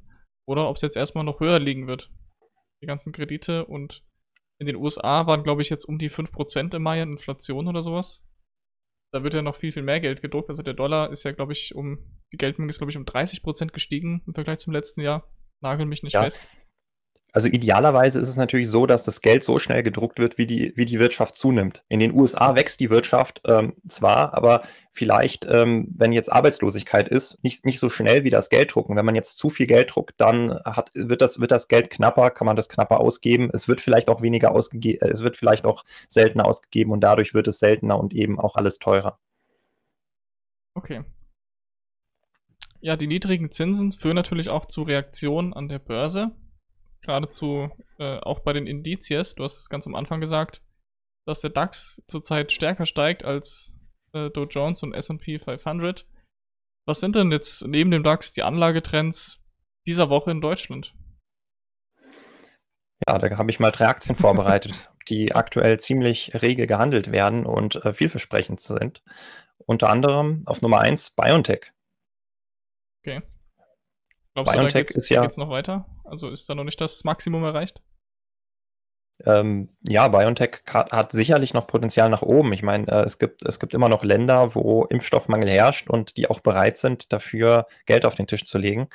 oder 0.47 0.69
ob 0.69 0.75
es 0.75 0.81
jetzt 0.81 0.97
erstmal 0.97 1.23
noch 1.23 1.39
höher 1.39 1.59
liegen 1.59 1.87
wird. 1.87 2.11
Die 2.81 2.87
ganzen 2.87 3.13
Kredite 3.13 3.65
und 3.65 4.03
in 4.59 4.67
den 4.67 4.75
USA 4.75 5.25
waren, 5.25 5.43
glaube 5.43 5.61
ich, 5.61 5.69
jetzt 5.69 5.85
um 5.85 5.97
die 5.97 6.11
5% 6.11 6.75
im 6.75 6.83
Mai 6.83 7.01
an 7.01 7.11
Inflation 7.11 7.67
oder 7.67 7.81
sowas. 7.81 8.25
Da 9.13 9.23
wird 9.23 9.33
ja 9.33 9.41
noch 9.41 9.55
viel, 9.55 9.71
viel 9.71 9.83
mehr 9.83 9.99
Geld 9.99 10.21
gedruckt. 10.21 10.49
Also 10.49 10.61
der 10.61 10.73
Dollar 10.73 11.09
ist 11.09 11.23
ja, 11.23 11.31
glaube 11.31 11.53
ich, 11.53 11.73
um, 11.73 12.21
die 12.33 12.37
Geldmenge 12.37 12.69
ist, 12.69 12.79
glaube 12.79 12.91
ich, 12.91 12.97
um 12.97 13.05
30% 13.05 13.71
gestiegen 13.71 14.23
im 14.27 14.33
Vergleich 14.33 14.59
zum 14.59 14.73
letzten 14.73 15.01
Jahr. 15.01 15.29
Nagel 15.61 15.85
mich 15.85 16.03
nicht 16.03 16.13
ja. 16.13 16.23
fest. 16.23 16.41
Also 17.35 17.49
idealerweise 17.49 18.21
ist 18.21 18.29
es 18.29 18.37
natürlich 18.37 18.69
so, 18.69 18.85
dass 18.85 19.03
das 19.03 19.19
Geld 19.19 19.43
so 19.43 19.59
schnell 19.59 19.83
gedruckt 19.83 20.19
wird, 20.19 20.37
wie 20.37 20.47
die, 20.47 20.71
wie 20.77 20.85
die 20.85 20.99
Wirtschaft 20.99 21.35
zunimmt. 21.35 21.83
In 21.89 21.99
den 21.99 22.13
USA 22.13 22.55
wächst 22.55 22.79
die 22.79 22.89
Wirtschaft 22.89 23.41
ähm, 23.45 23.73
zwar, 23.89 24.33
aber 24.33 24.63
vielleicht, 24.93 25.45
ähm, 25.45 25.93
wenn 25.97 26.13
jetzt 26.13 26.31
Arbeitslosigkeit 26.31 27.09
ist, 27.09 27.43
nicht, 27.43 27.65
nicht 27.65 27.79
so 27.79 27.89
schnell 27.89 28.23
wie 28.23 28.29
das 28.29 28.47
Geld 28.47 28.73
drucken. 28.73 28.95
Wenn 28.95 29.03
man 29.03 29.15
jetzt 29.15 29.37
zu 29.37 29.49
viel 29.49 29.67
Geld 29.67 29.93
druckt, 29.93 30.13
dann 30.21 30.57
hat, 30.63 30.91
wird, 30.93 31.21
das, 31.21 31.41
wird 31.41 31.51
das 31.51 31.67
Geld 31.67 31.89
knapper, 31.89 32.29
kann 32.29 32.45
man 32.45 32.55
das 32.55 32.69
knapper 32.69 33.01
ausgeben. 33.01 33.49
Es 33.51 33.67
wird 33.67 33.81
vielleicht 33.81 34.09
auch 34.09 34.21
weniger 34.21 34.53
ausgegeben, 34.53 34.99
äh, 35.01 35.11
es 35.11 35.21
wird 35.21 35.35
vielleicht 35.35 35.65
auch 35.65 35.83
seltener 36.07 36.45
ausgegeben 36.45 36.93
und 36.93 37.01
dadurch 37.01 37.33
wird 37.33 37.49
es 37.49 37.59
seltener 37.59 37.99
und 37.99 38.13
eben 38.13 38.39
auch 38.39 38.55
alles 38.55 38.79
teurer. 38.79 39.19
Okay. 40.73 41.03
Ja, 42.79 42.95
die 42.95 43.07
niedrigen 43.07 43.51
Zinsen 43.51 43.91
führen 43.91 44.15
natürlich 44.15 44.47
auch 44.47 44.67
zu 44.67 44.83
Reaktionen 44.83 45.51
an 45.53 45.67
der 45.67 45.79
Börse 45.79 46.31
geradezu 47.05 47.69
äh, 47.99 48.17
auch 48.19 48.39
bei 48.39 48.53
den 48.53 48.67
Indizies, 48.67 49.35
du 49.35 49.43
hast 49.43 49.57
es 49.57 49.69
ganz 49.69 49.87
am 49.87 49.95
Anfang 49.95 50.19
gesagt, 50.19 50.61
dass 51.25 51.41
der 51.41 51.49
DAX 51.49 52.01
zurzeit 52.07 52.51
stärker 52.51 52.85
steigt 52.85 53.23
als 53.23 53.75
äh, 54.13 54.29
Dow 54.29 54.45
Jones 54.45 54.83
und 54.83 54.93
S&P 54.93 55.39
500. 55.39 56.07
Was 56.87 56.99
sind 56.99 57.15
denn 57.15 57.31
jetzt 57.31 57.65
neben 57.65 57.91
dem 57.91 58.03
DAX 58.03 58.31
die 58.33 58.43
Anlagetrends 58.43 59.43
dieser 59.87 60.09
Woche 60.09 60.31
in 60.31 60.41
Deutschland? 60.41 60.95
Ja, 63.07 63.17
da 63.17 63.37
habe 63.37 63.51
ich 63.51 63.59
mal 63.59 63.71
drei 63.71 63.87
Aktien 63.87 64.15
vorbereitet, 64.15 64.89
die 65.09 65.33
aktuell 65.35 65.79
ziemlich 65.79 66.31
rege 66.41 66.67
gehandelt 66.67 67.11
werden 67.11 67.45
und 67.45 67.75
äh, 67.83 67.93
vielversprechend 67.93 68.59
sind. 68.59 69.03
Unter 69.57 69.89
anderem 69.89 70.43
auf 70.45 70.61
Nummer 70.61 70.79
1 70.79 71.11
BioNTech. 71.11 71.71
Okay. 73.01 73.21
Glaubst 74.35 74.53
BioNTech 74.53 74.71
du, 74.71 74.73
da 74.73 74.79
geht's, 74.81 74.97
ist 74.97 75.09
ja, 75.09 75.21
geht's 75.21 75.37
noch 75.37 75.49
weiter? 75.49 75.85
Also 76.03 76.29
ist 76.29 76.49
da 76.49 76.55
noch 76.55 76.65
nicht 76.65 76.81
das 76.81 77.05
Maximum 77.05 77.45
erreicht? 77.45 77.81
Ähm, 79.25 79.69
ja, 79.87 80.09
BioNTech 80.09 80.63
hat, 80.67 80.91
hat, 80.91 81.13
sicherlich 81.13 81.53
noch 81.53 81.67
Potenzial 81.67 82.09
nach 82.09 82.21
oben. 82.21 82.51
Ich 82.51 82.61
meine, 82.61 82.85
äh, 82.89 83.03
es, 83.03 83.17
gibt, 83.17 83.45
es 83.45 83.61
gibt 83.61 83.73
immer 83.73 83.87
noch 83.87 84.03
Länder, 84.03 84.53
wo 84.53 84.83
Impfstoffmangel 84.83 85.49
herrscht 85.49 85.89
und 85.89 86.17
die 86.17 86.29
auch 86.29 86.41
bereit 86.41 86.77
sind, 86.77 87.13
dafür 87.13 87.65
Geld 87.85 88.03
auf 88.03 88.15
den 88.15 88.27
Tisch 88.27 88.43
zu 88.43 88.57
legen. 88.57 88.89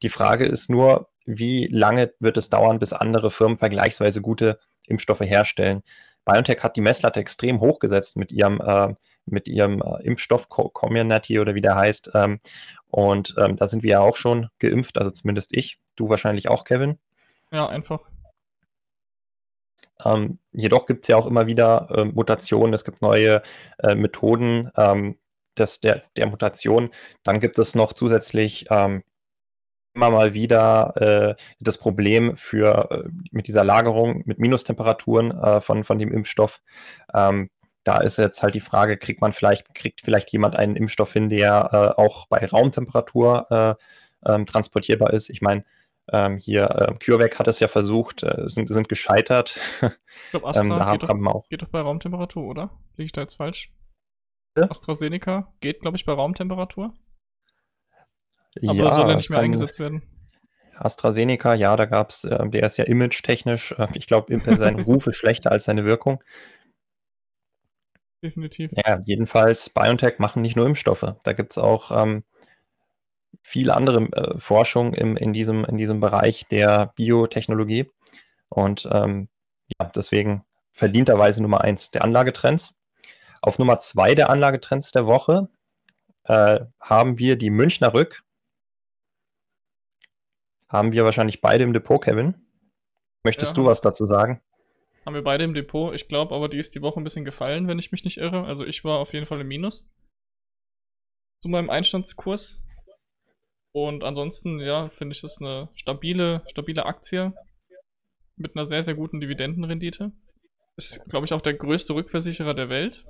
Die 0.00 0.08
Frage 0.08 0.46
ist 0.46 0.70
nur, 0.70 1.10
wie 1.26 1.66
lange 1.66 2.10
wird 2.18 2.38
es 2.38 2.48
dauern, 2.48 2.78
bis 2.78 2.94
andere 2.94 3.30
Firmen 3.30 3.58
vergleichsweise 3.58 4.22
gute 4.22 4.58
Impfstoffe 4.86 5.20
herstellen? 5.20 5.82
BioNTech 6.24 6.62
hat 6.62 6.76
die 6.76 6.80
Messlatte 6.80 7.20
extrem 7.20 7.60
hochgesetzt 7.60 8.16
mit 8.16 8.32
ihrem, 8.32 8.62
äh, 8.62 8.94
mit 9.30 9.48
ihrem 9.48 9.82
äh, 9.82 10.02
Impfstoff 10.04 10.48
Community 10.48 11.38
oder 11.38 11.54
wie 11.54 11.60
der 11.60 11.76
heißt. 11.76 12.10
Ähm, 12.14 12.38
und 12.90 13.34
ähm, 13.38 13.56
da 13.56 13.66
sind 13.66 13.82
wir 13.82 13.90
ja 13.90 14.00
auch 14.00 14.16
schon 14.16 14.48
geimpft, 14.58 14.98
also 14.98 15.10
zumindest 15.10 15.56
ich. 15.56 15.78
Du 15.96 16.08
wahrscheinlich 16.08 16.48
auch, 16.48 16.64
Kevin. 16.64 16.98
Ja, 17.50 17.66
einfach. 17.68 18.00
Ähm, 20.04 20.38
jedoch 20.52 20.86
gibt 20.86 21.04
es 21.04 21.08
ja 21.08 21.16
auch 21.16 21.26
immer 21.26 21.46
wieder 21.46 21.88
äh, 21.90 22.04
Mutationen, 22.04 22.72
es 22.72 22.84
gibt 22.84 23.02
neue 23.02 23.42
äh, 23.78 23.94
Methoden 23.94 24.70
ähm, 24.76 25.18
des, 25.58 25.80
der, 25.80 26.02
der 26.16 26.26
Mutation. 26.28 26.90
Dann 27.24 27.40
gibt 27.40 27.58
es 27.58 27.74
noch 27.74 27.92
zusätzlich 27.92 28.66
ähm, 28.70 29.02
immer 29.94 30.10
mal 30.10 30.34
wieder 30.34 30.94
äh, 30.96 31.42
das 31.58 31.78
Problem 31.78 32.36
für 32.36 32.90
äh, 32.90 33.08
mit 33.32 33.48
dieser 33.48 33.64
Lagerung 33.64 34.22
mit 34.26 34.38
Minustemperaturen 34.38 35.32
äh, 35.32 35.60
von, 35.60 35.82
von 35.82 35.98
dem 35.98 36.12
Impfstoff. 36.12 36.60
Ähm, 37.12 37.50
da 37.88 38.00
ist 38.02 38.18
jetzt 38.18 38.42
halt 38.42 38.54
die 38.54 38.60
Frage, 38.60 38.98
kriegt 38.98 39.22
man 39.22 39.32
vielleicht, 39.32 39.74
kriegt 39.74 40.02
vielleicht 40.02 40.30
jemand 40.30 40.56
einen 40.56 40.76
Impfstoff 40.76 41.12
hin, 41.14 41.30
der 41.30 41.94
äh, 41.96 42.00
auch 42.00 42.26
bei 42.26 42.44
Raumtemperatur 42.44 43.78
ähm, 44.26 44.44
transportierbar 44.46 45.14
ist? 45.14 45.30
Ich 45.30 45.40
meine, 45.40 45.64
ähm, 46.12 46.36
hier, 46.36 46.70
äh, 46.70 46.94
CureVac 47.02 47.38
hat 47.38 47.48
es 47.48 47.60
ja 47.60 47.68
versucht, 47.68 48.22
äh, 48.22 48.44
sind, 48.48 48.68
sind 48.68 48.88
gescheitert. 48.88 49.58
Ich 49.80 50.30
glaube, 50.30 50.46
Astra 50.48 50.62
ähm, 50.64 50.70
da 50.70 50.92
geht, 50.92 51.08
haben 51.08 51.24
doch, 51.24 51.34
auch 51.34 51.48
geht 51.48 51.62
doch 51.62 51.68
bei 51.68 51.80
Raumtemperatur, 51.80 52.44
oder? 52.44 52.70
Liege 52.96 53.06
ich 53.06 53.12
da 53.12 53.22
jetzt 53.22 53.36
falsch? 53.36 53.72
Ja? 54.56 54.70
AstraZeneca 54.70 55.52
geht, 55.60 55.80
glaube 55.80 55.96
ich, 55.96 56.04
bei 56.04 56.12
Raumtemperatur. 56.12 56.92
Aber 58.66 58.74
ja, 58.74 58.92
soll 58.92 59.10
er 59.10 59.16
nicht 59.16 59.30
mehr 59.30 59.40
eingesetzt 59.40 59.78
werden? 59.78 60.02
AstraZeneca, 60.74 61.54
ja, 61.54 61.76
da 61.76 61.86
gab 61.86 62.10
es, 62.10 62.24
äh, 62.24 62.48
der 62.48 62.62
ist 62.64 62.76
ja 62.76 62.84
image-technisch, 62.84 63.74
äh, 63.78 63.88
ich 63.94 64.06
glaube, 64.06 64.40
sein 64.56 64.80
Ruf 64.80 65.06
ist 65.06 65.16
schlechter 65.16 65.50
als 65.50 65.64
seine 65.64 65.84
Wirkung. 65.84 66.22
Definitiv. 68.22 68.70
Ja, 68.72 68.98
jedenfalls, 69.04 69.70
BioNTech 69.70 70.18
machen 70.18 70.42
nicht 70.42 70.56
nur 70.56 70.66
Impfstoffe. 70.66 71.14
Da 71.22 71.32
gibt 71.32 71.52
es 71.52 71.58
auch 71.58 71.90
ähm, 71.92 72.24
viel 73.42 73.70
andere 73.70 74.02
äh, 74.12 74.38
Forschung 74.38 74.94
im, 74.94 75.16
in, 75.16 75.32
diesem, 75.32 75.64
in 75.64 75.76
diesem 75.76 76.00
Bereich 76.00 76.46
der 76.48 76.92
Biotechnologie. 76.96 77.90
Und 78.48 78.88
ähm, 78.90 79.28
ja, 79.78 79.88
deswegen 79.94 80.44
verdienterweise 80.72 81.42
Nummer 81.42 81.60
eins 81.60 81.90
der 81.90 82.02
Anlagetrends. 82.02 82.74
Auf 83.40 83.58
Nummer 83.58 83.78
zwei 83.78 84.14
der 84.14 84.30
Anlagetrends 84.30 84.90
der 84.90 85.06
Woche 85.06 85.48
äh, 86.24 86.60
haben 86.80 87.18
wir 87.18 87.36
die 87.36 87.50
Münchner 87.50 87.94
Rück. 87.94 88.22
Haben 90.68 90.92
wir 90.92 91.04
wahrscheinlich 91.04 91.40
beide 91.40 91.64
im 91.64 91.72
Depot, 91.72 92.02
Kevin. 92.02 92.34
Möchtest 93.22 93.52
ja. 93.52 93.62
du 93.62 93.66
was 93.66 93.80
dazu 93.80 94.06
sagen? 94.06 94.42
Haben 95.08 95.14
wir 95.14 95.24
beide 95.24 95.44
im 95.44 95.54
Depot. 95.54 95.94
Ich 95.94 96.06
glaube 96.06 96.34
aber, 96.34 96.50
die 96.50 96.58
ist 96.58 96.74
die 96.74 96.82
Woche 96.82 97.00
ein 97.00 97.02
bisschen 97.02 97.24
gefallen, 97.24 97.66
wenn 97.66 97.78
ich 97.78 97.92
mich 97.92 98.04
nicht 98.04 98.18
irre. 98.18 98.44
Also 98.44 98.66
ich 98.66 98.84
war 98.84 98.98
auf 98.98 99.14
jeden 99.14 99.24
Fall 99.24 99.40
im 99.40 99.48
Minus. 99.48 99.88
Zu 101.40 101.48
meinem 101.48 101.70
Einstandskurs. 101.70 102.62
Und 103.72 104.04
ansonsten, 104.04 104.60
ja, 104.60 104.90
finde 104.90 105.14
ich 105.14 105.22
das 105.22 105.40
eine 105.40 105.70
stabile, 105.72 106.42
stabile 106.46 106.84
Aktie 106.84 107.32
mit 108.36 108.54
einer 108.54 108.66
sehr, 108.66 108.82
sehr 108.82 108.96
guten 108.96 109.18
Dividendenrendite. 109.18 110.12
Ist, 110.76 111.02
glaube 111.08 111.24
ich, 111.24 111.32
auch 111.32 111.40
der 111.40 111.54
größte 111.54 111.94
Rückversicherer 111.94 112.52
der 112.52 112.68
Welt. 112.68 113.06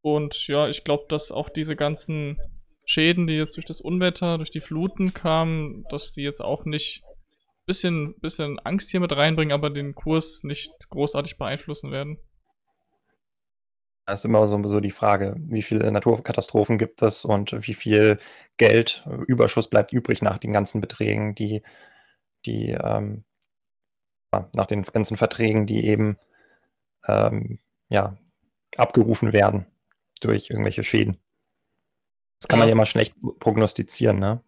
Und 0.00 0.46
ja, 0.46 0.68
ich 0.68 0.84
glaube, 0.84 1.04
dass 1.10 1.32
auch 1.32 1.50
diese 1.50 1.74
ganzen 1.74 2.40
Schäden, 2.86 3.26
die 3.26 3.36
jetzt 3.36 3.58
durch 3.58 3.66
das 3.66 3.82
Unwetter, 3.82 4.38
durch 4.38 4.50
die 4.50 4.62
Fluten 4.62 5.12
kamen, 5.12 5.84
dass 5.90 6.14
die 6.14 6.22
jetzt 6.22 6.40
auch 6.40 6.64
nicht 6.64 7.04
bisschen, 7.68 8.18
bisschen 8.18 8.58
Angst 8.60 8.90
hier 8.90 8.98
mit 8.98 9.14
reinbringen, 9.14 9.52
aber 9.52 9.70
den 9.70 9.94
Kurs 9.94 10.42
nicht 10.42 10.72
großartig 10.90 11.36
beeinflussen 11.38 11.92
werden. 11.92 12.18
Das 14.06 14.20
ist 14.20 14.24
immer 14.24 14.48
so, 14.48 14.60
so 14.66 14.80
die 14.80 14.90
Frage, 14.90 15.36
wie 15.38 15.62
viele 15.62 15.92
Naturkatastrophen 15.92 16.78
gibt 16.78 17.02
es 17.02 17.26
und 17.26 17.52
wie 17.68 17.74
viel 17.74 18.18
Geld, 18.56 19.06
Überschuss 19.26 19.68
bleibt 19.68 19.92
übrig 19.92 20.22
nach 20.22 20.38
den 20.38 20.52
ganzen 20.52 20.80
Beträgen, 20.80 21.34
die, 21.34 21.62
die 22.46 22.70
ähm, 22.70 23.24
nach 24.32 24.66
den 24.66 24.82
ganzen 24.82 25.18
Verträgen, 25.18 25.66
die 25.66 25.84
eben 25.84 26.16
ähm, 27.06 27.58
ja, 27.90 28.16
abgerufen 28.76 29.34
werden 29.34 29.66
durch 30.20 30.48
irgendwelche 30.48 30.84
Schäden. 30.84 31.18
Das 32.40 32.48
kann 32.48 32.58
man 32.58 32.68
ja 32.68 32.72
immer 32.72 32.86
schlecht 32.86 33.14
prognostizieren, 33.40 34.18
ne? 34.18 34.42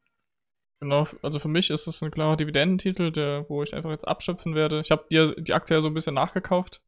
Genau, 0.80 1.06
also 1.20 1.38
für 1.38 1.48
mich 1.48 1.68
ist 1.70 1.86
es 1.86 2.02
ein 2.02 2.10
klarer 2.10 2.38
Dividendentitel, 2.38 3.12
der, 3.12 3.44
wo 3.50 3.62
ich 3.62 3.74
einfach 3.74 3.90
jetzt 3.90 4.08
abschöpfen 4.08 4.54
werde. 4.54 4.80
Ich 4.80 4.90
habe 4.90 5.04
die, 5.10 5.34
die 5.42 5.52
Aktie 5.52 5.76
ja 5.76 5.82
so 5.82 5.88
ein 5.88 5.94
bisschen 5.94 6.14
nachgekauft 6.14 6.82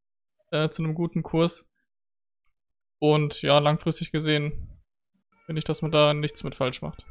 äh, 0.50 0.70
zu 0.70 0.82
einem 0.82 0.94
guten 0.94 1.22
Kurs. 1.22 1.68
Und 2.98 3.42
ja, 3.42 3.58
langfristig 3.58 4.10
gesehen 4.10 4.80
finde 5.44 5.58
ich, 5.58 5.64
dass 5.64 5.82
man 5.82 5.90
da 5.90 6.14
nichts 6.14 6.42
mit 6.42 6.54
falsch 6.54 6.80
macht. 6.80 7.04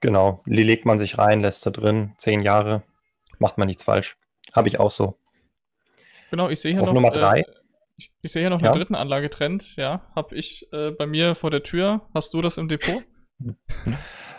Genau, 0.00 0.40
legt 0.46 0.84
man 0.84 0.98
sich 0.98 1.18
rein, 1.18 1.40
lässt 1.40 1.62
sie 1.62 1.72
drin, 1.72 2.14
zehn 2.16 2.42
Jahre, 2.42 2.84
macht 3.38 3.58
man 3.58 3.66
nichts 3.66 3.82
falsch. 3.82 4.16
Habe 4.54 4.68
ich 4.68 4.78
auch 4.78 4.90
so. 4.90 5.18
Genau, 6.30 6.48
ich 6.48 6.60
sehe 6.60 6.72
hier 6.72 6.82
Auf 6.82 6.88
noch. 6.88 6.94
Nummer 6.94 7.10
drei. 7.10 7.40
Äh, 7.40 7.44
ich, 7.96 8.10
ich, 8.22 8.32
sehe 8.32 8.42
hier 8.42 8.50
noch 8.50 8.60
ja. 8.60 8.70
einen 8.70 8.78
dritten 8.78 8.94
Anlagetrend, 8.94 9.76
ja. 9.76 10.10
Habe 10.14 10.36
ich 10.36 10.72
äh, 10.72 10.92
bei 10.92 11.06
mir 11.06 11.34
vor 11.34 11.50
der 11.50 11.62
Tür. 11.62 12.08
Hast 12.14 12.34
du 12.34 12.40
das 12.40 12.58
im 12.58 12.68
Depot? 12.68 13.02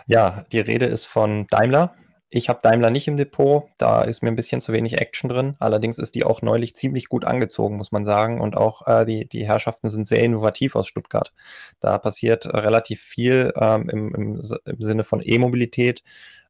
Ja, 0.06 0.44
die 0.52 0.60
Rede 0.60 0.86
ist 0.86 1.06
von 1.06 1.46
Daimler. 1.48 1.94
Ich 2.36 2.48
habe 2.48 2.58
Daimler 2.62 2.90
nicht 2.90 3.06
im 3.06 3.16
Depot, 3.16 3.68
da 3.78 4.02
ist 4.02 4.22
mir 4.22 4.28
ein 4.28 4.36
bisschen 4.36 4.60
zu 4.60 4.72
wenig 4.72 4.98
Action 4.98 5.30
drin. 5.30 5.54
Allerdings 5.60 5.98
ist 5.98 6.16
die 6.16 6.24
auch 6.24 6.42
neulich 6.42 6.74
ziemlich 6.74 7.08
gut 7.08 7.24
angezogen, 7.24 7.76
muss 7.76 7.92
man 7.92 8.04
sagen. 8.04 8.40
Und 8.40 8.56
auch 8.56 8.86
äh, 8.88 9.04
die, 9.06 9.28
die 9.28 9.46
Herrschaften 9.46 9.88
sind 9.88 10.06
sehr 10.06 10.18
innovativ 10.22 10.74
aus 10.74 10.88
Stuttgart. 10.88 11.32
Da 11.78 11.96
passiert 11.98 12.46
relativ 12.46 13.00
viel 13.00 13.52
ähm, 13.56 13.88
im, 13.88 14.14
im, 14.14 14.42
im, 14.64 14.82
Sinne 14.82 15.04
von 15.04 15.22
E-Mobilität, 15.24 16.02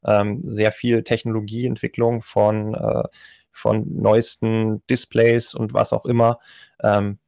ähm, 0.03 0.41
sehr 0.43 0.71
viel 0.71 1.03
Technologieentwicklung 1.03 2.23
von, 2.23 2.73
äh, 2.73 3.03
von 3.51 3.85
neuesten 3.87 4.85
Displays 4.87 5.53
und 5.53 5.73
was 5.75 5.93
auch 5.93 6.05
immer. 6.05 6.39
Ähm, 6.81 7.19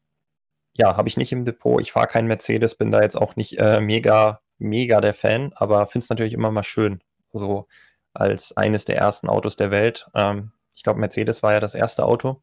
ja, 0.74 0.98
habe 0.98 1.10
ich 1.10 1.18
nicht 1.18 1.32
im 1.32 1.46
Depot. 1.46 1.82
Ich 1.82 1.92
fahre 1.92 2.08
keinen 2.08 2.28
Mercedes, 2.28 2.76
bin 2.76 2.92
da 2.92 3.02
jetzt 3.02 3.18
auch 3.18 3.36
nicht 3.36 3.60
äh, 3.60 3.80
mega, 3.82 4.42
mega 4.58 5.02
der 5.02 5.14
Fan, 5.14 5.52
aber 5.56 5.88
finde 5.88 6.04
es 6.04 6.10
natürlich 6.10 6.34
immer 6.34 6.52
mal 6.52 6.64
schön. 6.64 7.02
So 7.34 7.68
als 8.14 8.56
eines 8.58 8.86
der 8.86 8.98
ersten 8.98 9.30
Autos 9.30 9.56
der 9.56 9.72
Welt. 9.72 10.08
Ähm, 10.16 10.52
ich 10.76 10.84
glaube, 10.84 11.00
Mercedes 11.00 11.44
war 11.44 11.54
ja 11.54 11.60
das 11.60 11.76
erste 11.76 12.06
Auto. 12.06 12.42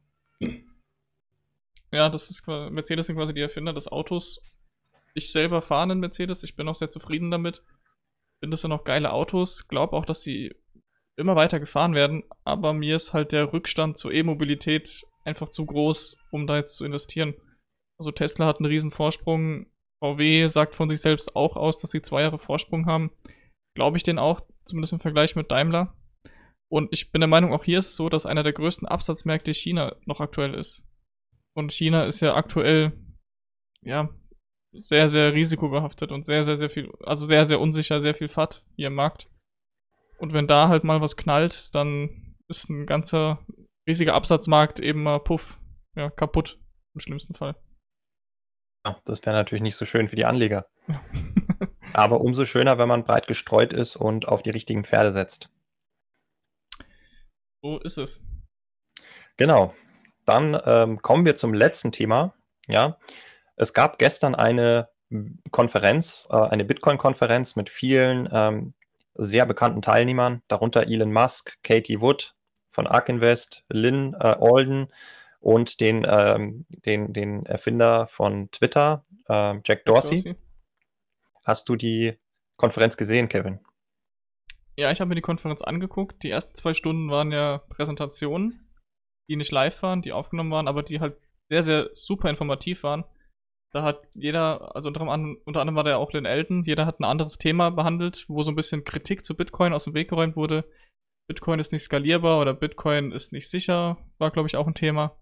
Ja, 1.91 2.09
das 2.09 2.31
ist 2.31 2.47
Mercedes 2.47 3.07
sind 3.07 3.17
quasi 3.17 3.35
die 3.35 3.41
Erfinder 3.41 3.73
des 3.73 3.91
Autos. 3.91 4.41
Ich 5.15 5.31
selber 5.31 5.63
fahre 5.63 5.85
einen 5.85 6.01
Mercedes, 6.01 6.43
ich 6.43 6.57
bin 6.57 6.69
auch 6.69 6.75
sehr 6.75 6.91
zufrieden 6.91 7.31
damit. 7.31 7.63
Finde 8.41 8.55
das 8.55 8.63
sind 8.63 8.73
auch 8.73 8.85
geile 8.85 9.13
Autos, 9.13 9.69
glaube 9.69 9.97
auch, 9.97 10.05
dass 10.05 10.23
sie 10.23 10.55
immer 11.17 11.37
weiter 11.37 11.61
gefahren 11.61 11.95
werden, 11.95 12.25
aber 12.43 12.73
mir 12.73 12.97
ist 12.97 13.15
halt 13.15 13.31
der 13.31 13.53
Rückstand 13.53 13.97
zur 13.97 14.13
E-Mobilität 14.13 15.05
einfach 15.25 15.49
zu 15.49 15.65
groß, 15.65 16.19
um 16.33 16.49
da 16.49 16.57
jetzt 16.57 16.75
zu 16.75 16.85
investieren. 16.85 17.35
Also 17.99 18.11
Tesla 18.11 18.47
hat 18.47 18.59
einen 18.59 18.67
riesen 18.67 18.91
Vorsprung, 18.91 19.67
VW 20.05 20.49
sagt 20.49 20.75
von 20.75 20.91
sich 20.91 21.01
selbst 21.01 21.35
auch 21.35 21.57
aus, 21.57 21.81
dass 21.81 21.91
sie 21.91 22.03
zwei 22.03 22.23
Jahre 22.23 22.39
Vorsprung 22.39 22.85
haben. 22.87 23.11
Glaube 23.75 23.97
ich 23.97 24.03
den 24.03 24.19
auch, 24.19 24.43
zumindest 24.67 24.93
im 24.93 25.01
Vergleich 25.01 25.35
mit 25.35 25.51
Daimler. 25.51 25.97
Und 26.71 26.93
ich 26.93 27.11
bin 27.11 27.21
der 27.21 27.29
Meinung, 27.29 27.53
auch 27.53 27.65
hier 27.65 27.79
ist 27.79 27.91
es 27.91 27.97
so, 27.97 28.09
dass 28.09 28.27
einer 28.27 28.43
der 28.43 28.53
größten 28.53 28.87
Absatzmärkte 28.87 29.55
China 29.55 29.97
noch 30.05 30.21
aktuell 30.21 30.55
ist. 30.55 30.87
Und 31.57 31.73
China 31.73 32.05
ist 32.05 32.21
ja 32.21 32.35
aktuell, 32.35 32.93
ja, 33.83 34.11
sehr, 34.73 35.09
sehr 35.09 35.33
risikobehaftet 35.33 36.11
und 36.11 36.25
sehr, 36.25 36.45
sehr, 36.45 36.57
sehr 36.57 36.69
viel, 36.69 36.93
also 37.05 37.27
sehr, 37.27 37.45
sehr 37.45 37.61
unsicher, 37.61 38.01
sehr 38.01 38.15
viel 38.15 38.29
FAT 38.29 38.67
hier 38.77 38.89
im 38.89 38.95
Markt. 38.95 39.31
Und 40.19 40.33
wenn 40.33 40.47
da 40.47 40.69
halt 40.69 40.85
mal 40.85 41.01
was 41.01 41.17
knallt, 41.17 41.75
dann 41.75 42.37
ist 42.49 42.69
ein 42.69 42.87
ganzer 42.87 43.45
riesiger 43.89 44.15
Absatzmarkt 44.15 44.81
eben 44.81 45.03
mal 45.03 45.21
puff, 45.21 45.61
ja, 45.97 46.11
kaputt 46.11 46.59
im 46.95 47.01
schlimmsten 47.01 47.35
Fall. 47.35 47.57
Das 49.05 49.25
wäre 49.25 49.35
natürlich 49.35 49.63
nicht 49.63 49.77
so 49.77 49.85
schön 49.85 50.09
für 50.09 50.17
die 50.17 50.27
Anleger. 50.27 50.67
Aber 51.95 52.21
umso 52.21 52.45
schöner, 52.45 52.79
wenn 52.79 52.89
man 52.89 53.05
breit 53.05 53.27
gestreut 53.27 53.73
ist 53.73 53.97
und 53.97 54.29
auf 54.29 54.43
die 54.43 54.51
richtigen 54.51 54.85
Pferde 54.85 55.13
setzt. 55.13 55.49
So 57.63 57.79
ist 57.81 57.99
es. 57.99 58.21
Genau. 59.37 59.75
Dann 60.27 60.59
ähm, 60.65 61.03
kommen 61.03 61.25
wir 61.25 61.37
zum 61.37 61.55
letzten 61.55 61.93
Thema. 61.93 62.35
Ja, 62.67 62.99
es 63.57 63.75
gab 63.75 63.99
gestern 63.99 64.35
eine 64.35 64.89
Konferenz, 65.51 66.27
äh, 66.31 66.37
eine 66.37 66.65
Bitcoin-Konferenz 66.65 67.57
mit 67.57 67.71
vielen 67.71 68.29
ähm, 68.33 68.75
sehr 69.15 69.47
bekannten 69.47 69.83
Teilnehmern, 69.83 70.43
darunter 70.49 70.89
Elon 70.89 71.13
Musk, 71.13 71.59
Katie 71.63 72.01
Wood 72.01 72.35
von 72.69 72.87
ARK 72.87 73.09
Invest, 73.11 73.65
Lynn 73.69 74.15
äh, 74.15 74.37
Alden 74.41 74.89
und 75.45 75.81
den, 75.81 76.07
ähm, 76.09 76.65
den, 76.71 77.13
den 77.13 77.45
Erfinder 77.45 78.07
von 78.07 78.51
Twitter, 78.51 79.05
äh, 79.29 79.57
Jack 79.63 79.85
Dorsey. 79.85 80.23
Dorsey. 80.23 80.37
Hast 81.45 81.69
du 81.69 81.77
die 81.77 82.15
Konferenz 82.57 82.97
gesehen, 82.97 83.29
Kevin? 83.29 83.61
Ja, 84.77 84.91
ich 84.91 85.01
habe 85.01 85.11
mir 85.11 85.17
die 85.17 85.21
Konferenz 85.21 85.61
angeguckt. 85.61 86.23
Die 86.23 86.31
ersten 86.31 86.55
zwei 86.55 86.73
Stunden 86.73 87.11
waren 87.11 87.31
ja 87.31 87.59
Präsentationen, 87.59 88.71
die 89.29 89.37
nicht 89.37 89.53
live 89.53 89.83
waren, 89.83 90.01
die 90.01 90.13
aufgenommen 90.13 90.51
waren, 90.51 90.67
aber 90.67 90.83
die 90.83 91.01
halt 91.01 91.19
sehr, 91.51 91.63
sehr 91.63 91.91
super 91.93 92.31
informativ 92.31 92.83
waren. 92.83 93.05
Da 93.71 93.83
hat 93.83 94.01
jeder, 94.15 94.75
also 94.75 94.89
unter, 94.89 95.03
unter 95.03 95.61
anderem 95.61 95.77
war 95.77 95.85
da 95.85 95.91
ja 95.91 95.97
auch 95.99 96.13
Lynn 96.13 96.25
Elton, 96.25 96.63
jeder 96.63 96.87
hat 96.87 97.01
ein 97.01 97.05
anderes 97.05 97.37
Thema 97.37 97.71
behandelt, 97.71 98.25
wo 98.29 98.43
so 98.43 98.51
ein 98.51 98.57
bisschen 98.57 98.85
Kritik 98.85 99.27
zu 99.27 99.37
Bitcoin 99.37 99.75
aus 99.75 99.85
dem 99.85 99.95
Weg 99.95 100.09
geräumt 100.09 100.37
wurde. 100.37 100.65
Bitcoin 101.29 101.59
ist 101.59 101.73
nicht 101.73 101.83
skalierbar 101.83 102.41
oder 102.41 102.55
Bitcoin 102.55 103.13
ist 103.13 103.33
nicht 103.33 103.51
sicher, 103.51 103.99
war 104.17 104.31
glaube 104.31 104.47
ich 104.47 104.57
auch 104.57 104.67
ein 104.67 104.75
Thema. 104.75 105.19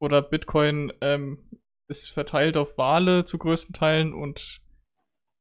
Oder 0.00 0.22
Bitcoin 0.22 0.92
ähm, 1.00 1.50
ist 1.88 2.10
verteilt 2.10 2.56
auf 2.56 2.76
Wale 2.78 3.24
zu 3.24 3.38
größten 3.38 3.72
Teilen 3.72 4.12
und 4.12 4.60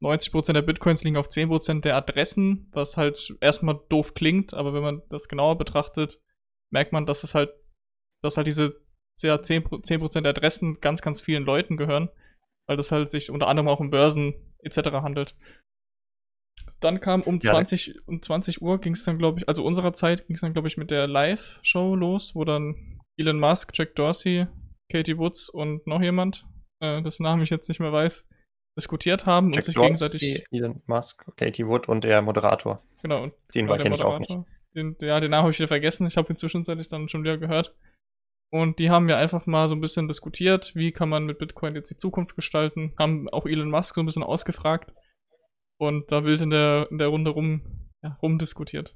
90% 0.02 0.54
der 0.54 0.62
Bitcoins 0.62 1.04
liegen 1.04 1.18
auf 1.18 1.28
10% 1.28 1.82
der 1.82 1.96
Adressen, 1.96 2.70
was 2.74 2.98
halt 2.98 3.36
erstmal 3.42 3.80
doof 3.90 4.14
klingt, 4.14 4.54
aber 4.54 4.74
wenn 4.74 4.84
man 4.84 5.02
das 5.10 5.28
genauer 5.28 5.58
betrachtet, 5.58 6.22
merkt 6.72 6.94
man, 6.94 7.06
dass 7.06 7.24
es 7.24 7.34
halt, 7.34 7.54
dass 8.22 8.38
halt 8.38 8.48
diese 8.48 8.82
ja, 9.22 9.36
10%, 9.36 10.12
10 10.12 10.24
der 10.24 10.32
Adressen 10.32 10.76
ganz, 10.82 11.02
ganz 11.02 11.22
vielen 11.22 11.46
Leuten 11.46 11.78
gehören, 11.78 12.10
weil 12.68 12.78
das 12.78 12.92
halt 12.92 13.10
sich 13.10 13.32
unter 13.32 13.48
anderem 13.48 13.70
auch 13.70 13.80
um 13.80 13.90
Börsen 13.90 14.34
etc. 14.60 14.92
handelt. 14.92 15.36
Dann 16.82 17.00
kam 17.00 17.22
um 17.22 17.40
ja, 17.42 17.52
20, 17.52 18.08
um 18.08 18.22
20 18.22 18.62
Uhr 18.62 18.80
ging 18.80 18.94
es 18.94 19.06
dann, 19.06 19.18
glaube 19.18 19.40
ich, 19.40 19.48
also 19.48 19.64
unserer 19.64 19.94
Zeit 19.94 20.28
ging 20.28 20.36
es 20.36 20.42
dann, 20.42 20.54
glaube 20.54 20.68
ich, 20.68 20.78
mit 20.78 20.92
der 20.92 21.08
Live-Show 21.08 21.96
los, 21.96 22.36
wo 22.36 22.44
dann 22.44 22.95
Elon 23.18 23.40
Musk, 23.40 23.72
Jack 23.74 23.96
Dorsey, 23.96 24.48
Katie 24.92 25.18
Woods 25.18 25.50
und 25.50 25.86
noch 25.88 26.02
jemand, 26.02 26.46
äh, 26.80 27.02
dessen 27.02 27.24
Namen 27.24 27.44
ich 27.44 27.50
jetzt 27.50 27.70
nicht 27.70 27.80
mehr 27.80 27.94
weiß, 27.94 28.28
diskutiert 28.78 29.26
haben 29.26 29.52
Jack 29.52 29.58
und 29.58 29.64
sich 29.66 29.76
Dorsey, 29.76 29.88
gegenseitig. 29.88 30.46
Elon 30.52 30.82
Musk, 30.86 31.26
Katie 31.38 31.68
Wood 31.68 31.88
und 31.88 32.04
der 32.04 32.22
Moderator. 32.22 32.84
Genau, 33.02 33.24
und 33.24 33.34
den 33.54 33.68
war 33.68 33.78
kenne 33.78 33.96
ich 33.96 34.04
auch 34.04 34.20
nicht. 34.20 34.36
Den, 34.76 34.98
ja, 35.00 35.20
den 35.20 35.32
Namen 35.32 35.44
habe 35.44 35.52
ich 35.52 35.60
wieder 35.60 35.70
vergessen. 35.70 36.06
Ich 36.06 36.18
habe 36.18 36.32
ihn 36.34 36.36
zwischenzeitlich 36.36 36.90
dann 36.90 37.08
schon 37.08 37.24
wieder 37.24 37.38
gehört. 37.38 37.74
Und 38.52 38.80
die 38.80 38.90
haben 38.90 39.10
ja 39.10 39.18
einfach 39.18 39.46
mal 39.46 39.70
so 39.70 39.76
ein 39.76 39.82
bisschen 39.82 40.08
diskutiert, 40.08 40.76
wie 40.76 40.92
kann 40.92 41.10
man 41.10 41.26
mit 41.26 41.40
Bitcoin 41.40 41.76
jetzt 41.76 41.92
die 41.92 41.98
Zukunft 41.98 42.36
gestalten. 42.36 42.94
Haben 43.00 43.30
auch 43.30 43.46
Elon 43.46 43.70
Musk 43.70 43.96
so 43.96 44.02
ein 44.02 44.06
bisschen 44.06 44.24
ausgefragt. 44.24 44.94
Und 45.78 46.12
da 46.12 46.24
wild 46.24 46.42
in 46.42 46.50
der, 46.50 46.88
in 46.92 46.98
der 46.98 47.08
Runde 47.08 47.32
rum, 47.32 47.90
ja, 48.02 48.18
rumdiskutiert. 48.22 48.96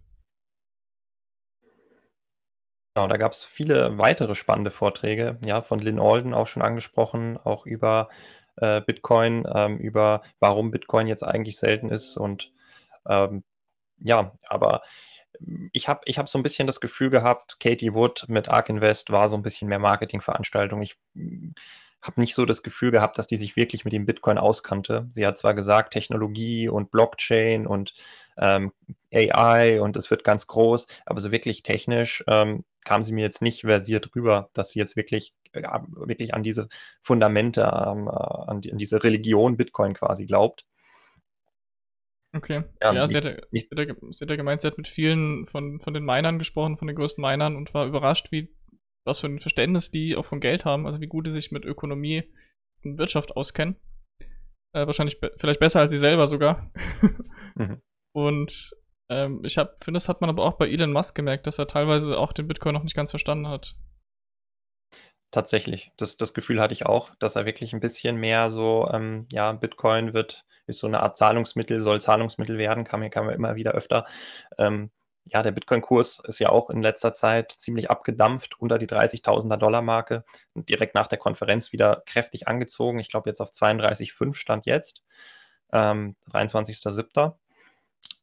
Genau, 3.00 3.08
da 3.08 3.15
gab 3.15 3.32
es 3.32 3.46
viele 3.46 3.98
weitere 3.98 4.36
spannende 4.36 4.71
Vorträge, 4.71 5.38
ja, 5.45 5.62
von 5.62 5.80
Lynn 5.80 6.02
Alden 6.02 6.34
auch 6.34 6.47
schon 6.47 6.62
angesprochen, 6.62 7.38
auch 7.38 7.65
über 7.65 8.10
äh, 8.58 8.82
Bitcoin, 8.82 9.47
ähm, 9.56 9.78
über 9.78 10.21
warum 10.41 10.69
Bitcoin 10.69 11.08
jetzt 11.08 11.24
eigentlich 11.24 11.58
selten 11.58 11.89
ist 11.91 12.17
und 12.17 12.52
ähm, 13.08 13.45
ja, 14.00 14.34
aber 14.50 14.82
ich 15.71 15.88
habe 15.88 16.02
ich 16.04 16.17
hab 16.19 16.28
so 16.28 16.38
ein 16.38 16.43
bisschen 16.43 16.67
das 16.67 16.82
Gefühl 16.82 17.10
gehabt, 17.10 17.62
Katie 17.62 17.93
Wood 17.93 18.26
mit 18.28 18.50
Ark 18.50 18.67
Invest 18.67 19.12
war 19.12 19.30
so 19.30 19.38
ein 19.38 19.43
bisschen 19.43 19.69
mehr 19.69 19.80
Marketingveranstaltung. 19.80 20.82
Ich 20.82 20.97
habe 22.02 22.19
nicht 22.19 22.36
so 22.36 22.45
das 22.45 22.63
Gefühl 22.63 22.91
gehabt, 22.91 23.17
dass 23.17 23.28
die 23.28 23.38
sich 23.38 23.56
wirklich 23.56 23.86
mit 23.86 23.93
dem 23.93 24.06
Bitcoin 24.06 24.38
auskannte. 24.38 25.08
Sie 25.10 25.26
hat 25.26 25.38
zwar 25.38 25.54
gesagt, 25.54 25.93
Technologie 25.93 26.67
und 26.67 26.91
Blockchain 26.91 27.65
und 27.65 27.93
ähm, 28.39 28.71
AI 29.13 29.82
und 29.82 29.95
es 29.97 30.10
wird 30.10 30.23
ganz 30.23 30.47
groß, 30.47 30.88
aber 31.06 31.21
so 31.21 31.32
wirklich 31.32 31.63
technisch 31.63 32.23
ähm, 32.28 32.63
kam 32.84 33.04
sie 33.04 33.13
mir 33.13 33.21
jetzt 33.21 33.41
nicht 33.41 33.62
versiert 33.62 34.15
rüber, 34.15 34.49
dass 34.54 34.69
sie 34.69 34.80
jetzt 34.80 34.95
wirklich, 34.95 35.34
äh, 35.52 35.62
wirklich 35.91 36.34
an 36.34 36.43
diese 36.43 36.67
Fundamente, 37.02 37.62
ähm, 37.62 38.08
äh, 38.08 38.12
an, 38.12 38.62
die, 38.62 38.71
an, 38.71 38.78
diese 38.78 39.04
Religion 39.04 39.58
Bitcoin 39.58 39.93
quasi 39.93 40.25
glaubt. 40.25 40.65
Okay. 42.34 42.63
Ja, 42.82 42.93
ja 42.93 43.08
sie, 43.08 43.15
nicht, 43.15 43.25
hatte, 43.25 43.47
nicht, 43.52 43.69
sie, 43.69 43.75
hatte, 43.75 43.95
sie 44.12 44.25
hatte 44.25 44.38
gemeint, 44.38 44.62
sie 44.62 44.67
hat 44.67 44.78
mit 44.78 44.88
vielen 44.88 45.47
von, 45.47 45.80
von 45.80 45.93
den 45.93 46.06
Minern 46.06 46.38
gesprochen, 46.38 46.78
von 46.78 46.88
den 46.88 46.95
größten 46.95 47.21
Minern 47.21 47.56
und 47.56 47.73
war 47.73 47.88
überrascht, 47.88 48.32
wie 48.32 48.54
was 49.06 49.19
für 49.19 49.28
ein 49.28 49.39
Verständnis 49.39 49.91
die 49.91 50.15
auch 50.15 50.25
von 50.25 50.39
Geld 50.39 50.65
haben, 50.65 50.86
also 50.86 51.02
wie 51.02 51.08
gut 51.08 51.25
die 51.25 51.32
sich 51.32 51.52
mit 51.52 51.65
Ökonomie 51.65 52.23
und 52.84 52.97
Wirtschaft 52.97 53.36
auskennen. 53.36 53.75
Äh, 54.73 54.86
wahrscheinlich 54.86 55.19
be 55.19 55.34
vielleicht 55.38 55.60
besser 55.60 55.80
als 55.80 55.91
sie 55.91 55.97
selber 55.97 56.28
sogar. 56.28 56.71
mhm. 57.56 57.82
Und 58.12 58.72
ähm, 59.10 59.41
ich 59.43 59.56
finde, 59.56 59.93
das 59.93 60.10
hat 60.10 60.22
man 60.22 60.30
aber 60.30 60.45
auch 60.45 60.54
bei 60.54 60.69
Elon 60.69 60.93
Musk 60.93 61.15
gemerkt, 61.15 61.48
dass 61.48 61.60
er 61.60 61.67
teilweise 61.67 62.17
auch 62.17 62.34
den 62.34 62.48
Bitcoin 62.48 62.74
noch 62.74 62.84
nicht 62.84 62.95
ganz 62.95 63.12
verstanden 63.12 63.48
hat. 63.48 63.76
Tatsächlich. 65.32 65.91
Das, 65.98 66.17
das 66.17 66.34
Gefühl 66.34 66.60
hatte 66.60 66.74
ich 66.74 66.86
auch, 66.88 67.12
dass 67.19 67.36
er 67.36 67.45
wirklich 67.45 67.74
ein 67.74 67.80
bisschen 67.80 68.17
mehr 68.17 68.50
so, 68.52 68.89
ähm, 68.91 69.28
ja, 69.32 69.52
Bitcoin 69.52 70.13
wird, 70.13 70.43
ist 70.65 70.80
so 70.80 70.88
eine 70.88 71.02
Art 71.02 71.17
Zahlungsmittel, 71.17 71.82
soll 71.82 72.02
Zahlungsmittel 72.02 72.58
werden, 72.58 72.84
kam 72.84 73.02
hier 73.02 73.12
kam 73.12 73.28
ja 73.28 73.34
immer 73.34 73.56
wieder 73.56 73.72
öfter. 73.74 74.06
Ähm, 74.58 74.91
ja, 75.26 75.43
der 75.43 75.52
Bitcoin-Kurs 75.52 76.19
ist 76.26 76.39
ja 76.39 76.50
auch 76.50 76.69
in 76.72 76.82
letzter 76.82 77.13
Zeit 77.13 77.52
ziemlich 77.52 77.91
abgedampft 77.91 78.60
unter 78.60 78.80
die 78.80 78.88
30.000er 78.88 79.58
Dollar 79.58 79.84
Marke 79.84 80.24
und 80.54 80.69
direkt 80.69 80.95
nach 80.95 81.08
der 81.08 81.19
Konferenz 81.19 81.72
wieder 81.72 82.02
kräftig 82.08 82.48
angezogen. 82.48 83.00
Ich 83.00 83.10
glaube 83.10 83.30
jetzt 83.30 83.41
auf 83.41 83.52
32,5 83.52 84.36
stand 84.36 84.65
jetzt, 84.65 85.04
ähm, 85.72 86.15
23.07. 86.32 87.36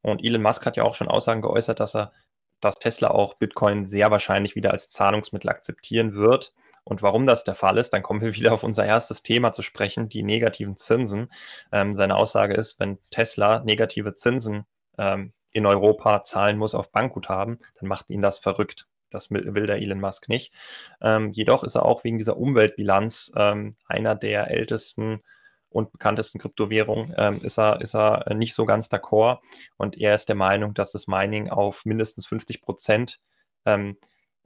Und 0.07 0.25
Elon 0.25 0.43
Musk 0.43 0.65
hat 0.65 0.77
ja 0.77 0.85
auch 0.85 0.95
schon 0.95 1.09
Aussagen 1.09 1.43
geäußert, 1.43 1.81
dass 1.81 1.97
er, 1.97 2.13
dass 2.61 2.77
Tesla 2.77 3.11
auch 3.11 3.35
Bitcoin 3.35 3.85
sehr 3.85 4.13
wahrscheinlich 4.13 4.55
wieder 4.55 4.71
als 4.71 4.89
Zahlungsmittel 4.89 5.51
akzeptieren 5.51 6.15
wird. 6.15 6.53
Und 6.85 7.03
warum 7.03 7.27
das 7.27 7.43
der 7.43 7.57
Fall 7.57 7.77
ist, 7.77 7.93
dann 7.93 8.05
kommen 8.05 8.21
wir 8.21 8.35
wieder 8.37 8.53
auf 8.53 8.63
unser 8.63 8.87
erstes 8.87 9.25
Thema 9.25 9.53
zu 9.53 9.63
sprechen, 9.63 10.09
die 10.09 10.23
negativen 10.23 10.77
Zinsen. 10.77 11.33
Ähm, 11.73 11.93
seine 11.93 12.15
Aussage 12.15 12.55
ist, 12.55 12.79
wenn 12.79 13.01
Tesla 13.11 13.65
negative 13.65 14.15
Zinsen 14.15 14.65
ähm, 14.97 15.33
in 15.51 15.67
Europa 15.67 16.23
zahlen 16.23 16.57
muss 16.57 16.77
auf 16.77 16.93
Bankguthaben, 16.93 17.59
dann 17.81 17.89
macht 17.89 18.09
ihn 18.09 18.23
das 18.23 18.39
verrückt. 18.39 18.87
Das 19.11 19.31
will 19.33 19.67
der 19.67 19.79
Elon 19.79 20.01
Musk 20.01 20.29
nicht. 20.29 20.53
Ähm, 21.01 21.33
jedoch 21.33 21.65
ist 21.65 21.75
er 21.75 21.85
auch 21.85 22.05
wegen 22.05 22.19
dieser 22.19 22.37
Umweltbilanz 22.37 23.33
ähm, 23.37 23.75
einer 23.87 24.15
der 24.15 24.53
ältesten 24.53 25.23
und 25.71 25.93
bekanntesten 25.93 26.39
Kryptowährungen, 26.39 27.15
ähm, 27.17 27.41
ist, 27.43 27.59
er, 27.59 27.81
ist 27.81 27.95
er 27.95 28.35
nicht 28.35 28.55
so 28.55 28.67
ganz 28.67 28.89
d'accord. 28.89 29.41
Und 29.77 29.99
er 29.99 30.15
ist 30.15 30.29
der 30.29 30.37
Meinung, 30.37 30.75
dass 30.75 30.93
das 30.93 31.07
Mining 31.07 31.51
auf 31.51 31.85
mindestens 31.85 32.27
50 32.27 32.63
Prozent 32.63 33.21
ähm, 33.65 33.97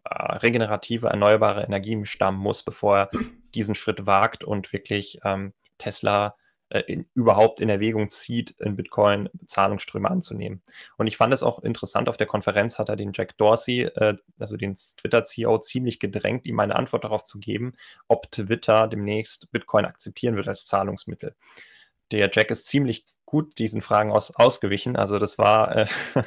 äh, 0.04 0.32
regenerative, 0.36 1.08
erneuerbare 1.08 1.64
Energien 1.64 2.06
stammen 2.06 2.38
muss, 2.38 2.62
bevor 2.62 2.98
er 2.98 3.10
diesen 3.54 3.74
Schritt 3.74 4.06
wagt 4.06 4.44
und 4.44 4.72
wirklich 4.72 5.20
ähm, 5.24 5.52
Tesla 5.78 6.36
äh, 6.70 6.80
in, 6.86 7.06
überhaupt 7.14 7.60
in 7.60 7.68
Erwägung 7.68 8.08
zieht, 8.08 8.52
in 8.52 8.76
Bitcoin 8.76 9.28
Zahlungsströme 9.46 10.10
anzunehmen. 10.10 10.62
Und 10.96 11.08
ich 11.08 11.16
fand 11.16 11.34
es 11.34 11.42
auch 11.42 11.62
interessant, 11.62 12.08
auf 12.08 12.16
der 12.16 12.28
Konferenz 12.28 12.78
hat 12.78 12.88
er 12.88 12.96
den 12.96 13.12
Jack 13.12 13.36
Dorsey, 13.36 13.82
äh, 13.82 14.16
also 14.38 14.56
den 14.56 14.76
Twitter-CEO, 14.76 15.58
ziemlich 15.58 15.98
gedrängt, 15.98 16.46
ihm 16.46 16.60
eine 16.60 16.76
Antwort 16.76 17.04
darauf 17.04 17.24
zu 17.24 17.40
geben, 17.40 17.74
ob 18.08 18.30
Twitter 18.30 18.86
demnächst 18.86 19.50
Bitcoin 19.50 19.84
akzeptieren 19.84 20.36
wird 20.36 20.48
als 20.48 20.64
Zahlungsmittel. 20.64 21.34
Der 22.12 22.30
Jack 22.32 22.50
ist 22.50 22.66
ziemlich 22.66 23.04
gut 23.30 23.58
diesen 23.58 23.80
Fragen 23.80 24.10
aus, 24.10 24.34
ausgewichen. 24.34 24.96
Also 24.96 25.20
das 25.20 25.38
war, 25.38 25.76
äh, 25.76 25.86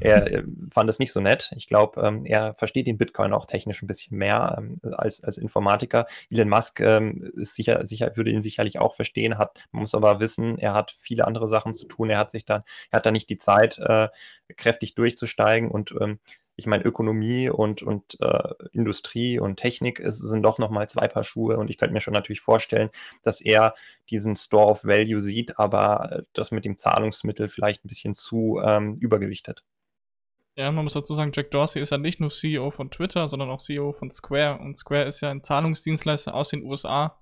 er 0.00 0.30
äh, 0.30 0.44
fand 0.70 0.90
es 0.90 0.98
nicht 0.98 1.12
so 1.12 1.20
nett. 1.20 1.50
Ich 1.56 1.66
glaube, 1.66 2.00
ähm, 2.02 2.24
er 2.26 2.54
versteht 2.54 2.86
den 2.86 2.98
Bitcoin 2.98 3.32
auch 3.32 3.46
technisch 3.46 3.82
ein 3.82 3.86
bisschen 3.86 4.18
mehr 4.18 4.56
ähm, 4.58 4.78
als, 4.82 5.24
als 5.24 5.38
Informatiker. 5.38 6.06
Elon 6.30 6.50
Musk 6.50 6.80
ähm, 6.80 7.32
ist 7.36 7.54
sicher, 7.54 7.86
sicher, 7.86 8.16
würde 8.16 8.30
ihn 8.30 8.42
sicherlich 8.42 8.78
auch 8.78 8.94
verstehen, 8.94 9.38
hat, 9.38 9.58
man 9.72 9.80
muss 9.80 9.94
aber 9.94 10.20
wissen, 10.20 10.58
er 10.58 10.74
hat 10.74 10.94
viele 11.00 11.26
andere 11.26 11.48
Sachen 11.48 11.72
zu 11.72 11.86
tun. 11.86 12.10
Er 12.10 12.18
hat 12.18 12.30
sich 12.30 12.44
dann, 12.44 12.64
er 12.90 12.98
hat 12.98 13.06
da 13.06 13.10
nicht 13.10 13.30
die 13.30 13.38
Zeit, 13.38 13.78
äh, 13.78 14.08
kräftig 14.56 14.94
durchzusteigen 14.94 15.70
und 15.70 15.94
ähm, 16.00 16.18
ich 16.56 16.66
meine, 16.66 16.84
Ökonomie 16.84 17.48
und, 17.48 17.82
und 17.82 18.20
äh, 18.20 18.54
Industrie 18.72 19.38
und 19.38 19.56
Technik 19.56 19.98
ist, 19.98 20.18
sind 20.18 20.42
doch 20.42 20.58
nochmal 20.58 20.88
zwei 20.88 21.08
Paar 21.08 21.24
Schuhe 21.24 21.56
und 21.58 21.70
ich 21.70 21.78
könnte 21.78 21.94
mir 21.94 22.00
schon 22.00 22.14
natürlich 22.14 22.40
vorstellen, 22.40 22.90
dass 23.22 23.40
er 23.40 23.74
diesen 24.10 24.36
Store 24.36 24.66
of 24.66 24.84
Value 24.84 25.20
sieht, 25.20 25.58
aber 25.58 26.24
das 26.34 26.50
mit 26.50 26.64
dem 26.64 26.76
Zahlungsmittel 26.76 27.48
vielleicht 27.48 27.84
ein 27.84 27.88
bisschen 27.88 28.14
zu 28.14 28.60
ähm, 28.64 28.96
übergewichtet. 28.96 29.64
Ja, 30.54 30.70
man 30.70 30.84
muss 30.84 30.92
dazu 30.92 31.14
sagen, 31.14 31.32
Jack 31.34 31.50
Dorsey 31.50 31.80
ist 31.80 31.90
ja 31.90 31.98
nicht 31.98 32.20
nur 32.20 32.30
CEO 32.30 32.70
von 32.70 32.90
Twitter, 32.90 33.26
sondern 33.26 33.48
auch 33.48 33.60
CEO 33.60 33.92
von 33.92 34.10
Square. 34.10 34.58
Und 34.58 34.76
Square 34.76 35.04
ist 35.04 35.22
ja 35.22 35.30
ein 35.30 35.42
Zahlungsdienstleister 35.42 36.34
aus 36.34 36.50
den 36.50 36.62
USA. 36.62 37.18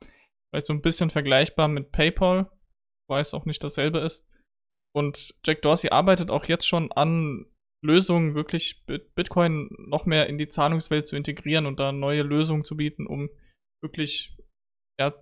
Vielleicht 0.50 0.66
so 0.66 0.72
ein 0.72 0.82
bisschen 0.82 1.10
vergleichbar 1.10 1.68
mit 1.68 1.92
PayPal, 1.92 2.50
weil 3.08 3.20
es 3.20 3.32
auch 3.32 3.44
nicht 3.44 3.62
dasselbe 3.62 4.00
ist. 4.00 4.26
Und 4.92 5.36
Jack 5.44 5.62
Dorsey 5.62 5.90
arbeitet 5.90 6.32
auch 6.32 6.46
jetzt 6.46 6.66
schon 6.66 6.90
an 6.90 7.46
Lösungen, 7.82 8.34
wirklich 8.34 8.84
Bitcoin 8.86 9.70
noch 9.78 10.06
mehr 10.06 10.28
in 10.28 10.38
die 10.38 10.48
Zahlungswelt 10.48 11.06
zu 11.06 11.16
integrieren 11.16 11.66
und 11.66 11.80
da 11.80 11.92
neue 11.92 12.22
Lösungen 12.22 12.64
zu 12.64 12.76
bieten, 12.76 13.06
um 13.06 13.30
wirklich 13.82 14.36
ja, 14.98 15.14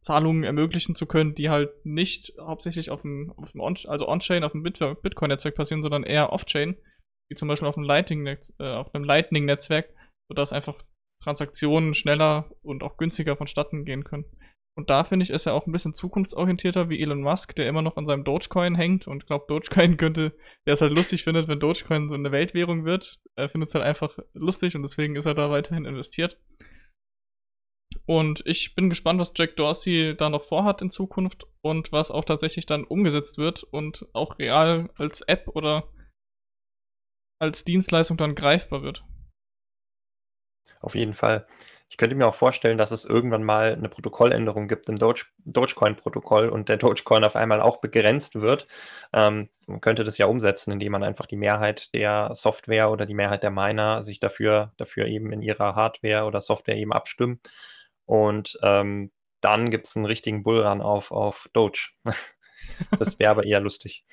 Zahlungen 0.00 0.44
ermöglichen 0.44 0.94
zu 0.94 1.06
können, 1.06 1.34
die 1.34 1.50
halt 1.50 1.70
nicht 1.84 2.32
hauptsächlich 2.40 2.90
auf 2.90 3.02
dem, 3.02 3.32
auf 3.36 3.52
dem 3.52 3.60
On 3.60 3.76
also 3.86 4.08
On-Chain, 4.08 4.44
auf 4.44 4.52
dem 4.52 4.62
Bitcoin-Netzwerk 4.62 5.54
passieren, 5.54 5.82
sondern 5.82 6.02
eher 6.02 6.32
Off-Chain, 6.32 6.76
wie 7.30 7.36
zum 7.36 7.48
Beispiel 7.48 7.68
auf 7.68 7.76
einem 7.76 7.86
Lightning-Netzwerk, 7.86 8.60
äh, 8.60 8.74
auf 8.74 8.94
einem 8.94 9.04
Lightning-Netzwerk, 9.04 9.94
sodass 10.28 10.52
einfach 10.52 10.76
Transaktionen 11.22 11.94
schneller 11.94 12.50
und 12.62 12.82
auch 12.82 12.96
günstiger 12.96 13.36
vonstatten 13.36 13.84
gehen 13.84 14.04
können. 14.04 14.24
Und 14.76 14.88
da 14.88 15.04
finde 15.04 15.24
ich, 15.24 15.30
ist 15.30 15.46
er 15.46 15.54
auch 15.54 15.66
ein 15.66 15.72
bisschen 15.72 15.94
zukunftsorientierter 15.94 16.88
wie 16.88 17.00
Elon 17.00 17.22
Musk, 17.22 17.54
der 17.56 17.68
immer 17.68 17.82
noch 17.82 17.96
an 17.96 18.06
seinem 18.06 18.24
Dogecoin 18.24 18.74
hängt 18.74 19.06
und 19.06 19.26
glaubt, 19.26 19.50
Dogecoin 19.50 19.96
könnte, 19.98 20.36
der 20.66 20.74
es 20.74 20.80
halt 20.80 20.92
lustig 20.92 21.24
findet, 21.24 21.48
wenn 21.48 21.60
Dogecoin 21.60 22.08
so 22.08 22.14
eine 22.14 22.32
Weltwährung 22.32 22.84
wird. 22.84 23.20
Er 23.36 23.48
findet 23.48 23.68
es 23.68 23.74
halt 23.74 23.84
einfach 23.84 24.18
lustig 24.32 24.76
und 24.76 24.82
deswegen 24.82 25.16
ist 25.16 25.26
er 25.26 25.34
da 25.34 25.50
weiterhin 25.50 25.84
investiert. 25.84 26.38
Und 28.06 28.42
ich 28.46 28.74
bin 28.74 28.88
gespannt, 28.88 29.20
was 29.20 29.32
Jack 29.36 29.56
Dorsey 29.56 30.14
da 30.16 30.30
noch 30.30 30.42
vorhat 30.42 30.82
in 30.82 30.90
Zukunft 30.90 31.46
und 31.62 31.92
was 31.92 32.10
auch 32.10 32.24
tatsächlich 32.24 32.66
dann 32.66 32.84
umgesetzt 32.84 33.38
wird 33.38 33.62
und 33.62 34.06
auch 34.14 34.38
real 34.38 34.90
als 34.96 35.20
App 35.22 35.48
oder 35.48 35.92
als 37.40 37.64
Dienstleistung 37.64 38.16
dann 38.16 38.34
greifbar 38.34 38.82
wird. 38.82 39.04
Auf 40.80 40.94
jeden 40.94 41.14
Fall. 41.14 41.46
Ich 41.90 41.96
könnte 41.96 42.16
mir 42.16 42.26
auch 42.26 42.34
vorstellen, 42.34 42.78
dass 42.78 42.92
es 42.92 43.04
irgendwann 43.04 43.42
mal 43.42 43.74
eine 43.74 43.88
Protokolländerung 43.88 44.68
gibt 44.68 44.88
im 44.88 44.96
Doge, 44.96 45.24
Dogecoin-Protokoll 45.44 46.48
und 46.48 46.68
der 46.68 46.76
Dogecoin 46.78 47.24
auf 47.24 47.36
einmal 47.36 47.60
auch 47.60 47.78
begrenzt 47.78 48.40
wird. 48.40 48.66
Ähm, 49.12 49.50
man 49.66 49.80
könnte 49.80 50.04
das 50.04 50.16
ja 50.16 50.26
umsetzen, 50.26 50.72
indem 50.72 50.92
man 50.92 51.02
einfach 51.02 51.26
die 51.26 51.36
Mehrheit 51.36 51.92
der 51.92 52.30
Software 52.34 52.90
oder 52.90 53.06
die 53.06 53.14
Mehrheit 53.14 53.42
der 53.42 53.50
Miner 53.50 54.02
sich 54.02 54.20
dafür, 54.20 54.72
dafür 54.76 55.06
eben 55.06 55.32
in 55.32 55.42
ihrer 55.42 55.74
Hardware 55.74 56.24
oder 56.24 56.40
Software 56.40 56.76
eben 56.76 56.92
abstimmen 56.92 57.40
und 58.10 58.58
ähm, 58.64 59.12
dann 59.40 59.70
gibt 59.70 59.86
es 59.86 59.96
einen 59.96 60.04
richtigen 60.04 60.42
Bullrun 60.42 60.80
auf, 60.80 61.12
auf 61.12 61.48
Doge. 61.52 61.90
das 62.98 63.20
wäre 63.20 63.30
aber 63.30 63.44
eher 63.44 63.60
lustig. 63.60 64.04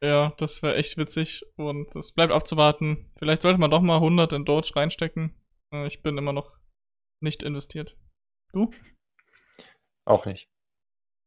Ja, 0.00 0.32
das 0.38 0.62
wäre 0.62 0.76
echt 0.76 0.96
witzig 0.96 1.44
und 1.56 1.96
es 1.96 2.12
bleibt 2.12 2.32
abzuwarten. 2.32 3.10
Vielleicht 3.18 3.42
sollte 3.42 3.58
man 3.58 3.72
doch 3.72 3.80
mal 3.80 3.96
100 3.96 4.32
in 4.32 4.44
Doge 4.44 4.76
reinstecken. 4.76 5.34
Äh, 5.72 5.86
ich 5.86 6.02
bin 6.02 6.18
immer 6.18 6.32
noch 6.32 6.58
nicht 7.22 7.42
investiert. 7.42 7.96
Du? 8.52 8.70
Auch 10.06 10.24
nicht. 10.26 10.48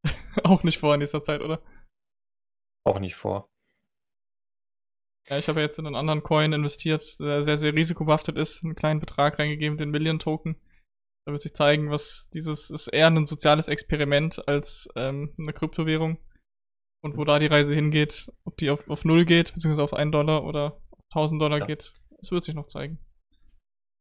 Auch 0.43 0.63
nicht 0.63 0.79
vor 0.79 0.93
in 0.93 0.99
nächster 0.99 1.21
Zeit, 1.21 1.41
oder? 1.41 1.61
Auch 2.85 2.99
nicht 2.99 3.15
vor. 3.15 3.47
Ja, 5.29 5.37
ich 5.37 5.47
habe 5.47 5.61
jetzt 5.61 5.77
in 5.77 5.85
einen 5.85 5.95
anderen 5.95 6.23
Coin 6.23 6.51
investiert, 6.51 7.19
der 7.19 7.43
sehr, 7.43 7.57
sehr 7.57 7.75
risikobehaftet 7.75 8.37
ist, 8.37 8.63
einen 8.63 8.75
kleinen 8.75 8.99
Betrag 8.99 9.37
reingegeben, 9.37 9.77
den 9.77 9.91
Million 9.91 10.17
Token. 10.17 10.59
Da 11.25 11.31
wird 11.31 11.43
sich 11.43 11.53
zeigen, 11.53 11.91
was 11.91 12.29
dieses 12.33 12.71
ist 12.71 12.87
eher 12.87 13.07
ein 13.07 13.25
soziales 13.27 13.67
Experiment 13.67 14.47
als 14.47 14.89
ähm, 14.95 15.35
eine 15.37 15.53
Kryptowährung. 15.53 16.17
Und 17.03 17.17
wo 17.17 17.23
da 17.23 17.39
die 17.39 17.47
Reise 17.47 17.73
hingeht, 17.73 18.31
ob 18.45 18.57
die 18.57 18.69
auf, 18.69 18.87
auf 18.87 19.05
0 19.05 19.25
geht, 19.25 19.53
beziehungsweise 19.53 19.83
auf 19.83 19.93
1 19.93 20.11
Dollar 20.11 20.43
oder 20.43 20.81
1000 21.11 21.41
Dollar 21.41 21.59
ja. 21.59 21.65
geht, 21.65 21.93
das 22.19 22.31
wird 22.31 22.43
sich 22.43 22.55
noch 22.55 22.67
zeigen. 22.67 22.99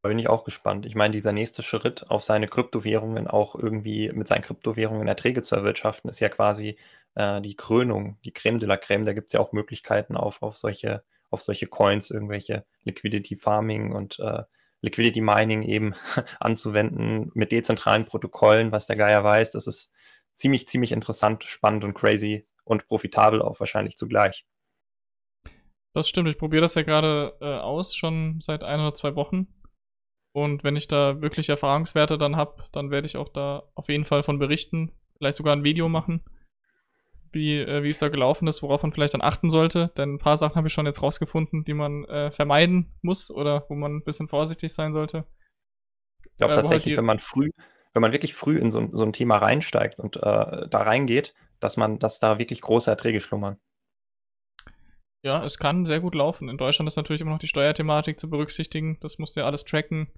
Da 0.03 0.09
bin 0.09 0.19
ich 0.19 0.29
auch 0.29 0.45
gespannt. 0.45 0.87
Ich 0.87 0.95
meine, 0.95 1.13
dieser 1.13 1.33
nächste 1.33 1.63
Schritt 1.63 2.11
auf 2.11 2.25
seine 2.25 2.49
Kryptowährungen 2.49 3.27
auch 3.27 3.55
irgendwie 3.55 4.11
mit 4.13 4.29
seinen 4.29 4.43
Kryptowährungen 4.43 5.07
Erträge 5.09 5.43
zu 5.43 5.55
erwirtschaften, 5.57 6.09
ist 6.09 6.21
ja 6.21 6.31
quasi 6.31 6.79
äh, 7.15 7.41
die 7.43 7.55
Krönung, 7.55 8.19
die 8.25 8.33
Creme 8.33 8.59
de 8.59 8.69
la 8.69 8.79
Creme. 8.79 9.05
Da 9.05 9.13
gibt 9.13 9.29
es 9.29 9.35
ja 9.35 9.41
auch 9.41 9.53
Möglichkeiten 9.53 10.17
auf, 10.17 10.43
auf, 10.43 10.57
solche, 10.57 11.03
auf 11.29 11.43
solche 11.43 11.67
Coins, 11.67 12.11
irgendwelche 12.11 12.65
Liquidity 12.85 13.37
Farming 13.37 13.93
und 13.93 14.19
äh, 14.21 14.45
Liquidity 14.81 15.21
Mining 15.21 15.63
eben 15.63 15.95
anzuwenden 16.41 17.31
mit 17.35 17.53
dezentralen 17.53 18.07
Protokollen, 18.07 18.73
was 18.73 18.87
der 18.87 18.97
Geier 18.97 19.23
weiß. 19.23 19.53
Das 19.53 19.67
ist 19.67 19.93
ziemlich, 20.33 20.67
ziemlich 20.67 20.93
interessant, 20.93 21.45
spannend 21.45 21.85
und 21.85 21.93
crazy 21.93 22.47
und 22.65 22.87
profitabel 22.87 23.43
auch 23.43 23.61
wahrscheinlich 23.61 23.99
zugleich. 23.99 24.47
Das 25.93 26.09
stimmt, 26.09 26.29
ich 26.29 26.39
probiere 26.39 26.63
das 26.63 26.77
ja 26.77 26.83
gerade 26.83 27.37
äh, 27.41 27.45
aus, 27.45 27.95
schon 27.95 28.41
seit 28.43 28.63
ein 28.63 28.81
oder 28.81 28.95
zwei 28.95 29.17
Wochen. 29.17 29.49
Und 30.33 30.63
wenn 30.63 30.77
ich 30.77 30.89
da 30.89 31.21
wirklich 31.21 31.49
Erfahrungswerte 31.49 32.17
dann 32.17 32.37
habe, 32.37 32.65
dann 32.73 32.91
werde 32.91 33.07
ich 33.07 33.17
auch 33.17 33.29
da 33.29 33.65
auf 33.75 33.89
jeden 33.89 34.05
Fall 34.05 34.23
von 34.23 34.39
berichten, 34.39 34.93
vielleicht 35.17 35.37
sogar 35.37 35.57
ein 35.57 35.65
Video 35.65 35.89
machen 35.89 36.23
wie, 37.33 37.59
äh, 37.59 37.83
wie 37.83 37.91
es 37.91 37.99
da 37.99 38.09
gelaufen 38.09 38.49
ist, 38.49 38.63
worauf 38.63 38.83
man 38.83 38.93
vielleicht 38.93 39.15
dann 39.15 39.23
achten 39.23 39.51
sollte. 39.51 39.91
Denn 39.97 40.15
ein 40.15 40.19
paar 40.19 40.37
Sachen 40.37 40.57
habe 40.57 40.69
ich 40.69 40.75
schon 40.75 40.87
jetzt 40.87 41.03
rausgefunden, 41.03 41.65
die 41.65 41.75
man 41.75 42.05
äh, 42.05 42.31
vermeiden 42.31 42.93
muss 43.03 43.31
oder 43.31 43.65
wo 43.69 43.75
man 43.75 43.97
ein 43.97 44.05
bisschen 44.05 44.29
vorsichtig 44.29 44.73
sein 44.73 44.93
sollte. 44.93 45.25
Ich 46.25 46.37
glaube 46.39 46.53
äh, 46.53 46.57
halt 46.57 46.67
tatsächlich, 46.67 46.93
halt 46.93 46.99
wenn 46.99 47.07
man 47.07 47.19
früh, 47.19 47.51
wenn 47.93 48.03
man 48.03 48.13
wirklich 48.13 48.35
früh 48.35 48.59
in 48.59 48.71
so, 48.71 48.89
so 48.93 49.05
ein 49.05 49.13
Thema 49.13 49.39
reinsteigt 49.39 49.99
und 49.99 50.17
äh, 50.17 50.21
da 50.21 50.83
reingeht, 50.83 51.35
dass 51.61 51.77
man, 51.77 51.99
dass 51.99 52.19
da 52.19 52.39
wirklich 52.39 52.61
große 52.61 52.91
Erträge 52.91 53.21
schlummern. 53.21 53.59
Ja, 55.25 55.45
es 55.45 55.59
kann 55.59 55.85
sehr 55.85 56.01
gut 56.01 56.15
laufen. 56.15 56.49
In 56.49 56.57
Deutschland 56.57 56.89
ist 56.89 56.97
natürlich 56.97 57.21
immer 57.21 57.33
noch 57.33 57.39
die 57.39 57.49
Steuerthematik 57.49 58.19
zu 58.19 58.31
berücksichtigen. 58.31 58.99
Das 59.01 59.19
muss 59.19 59.35
ja 59.35 59.45
alles 59.45 59.65
tracken, 59.65 60.09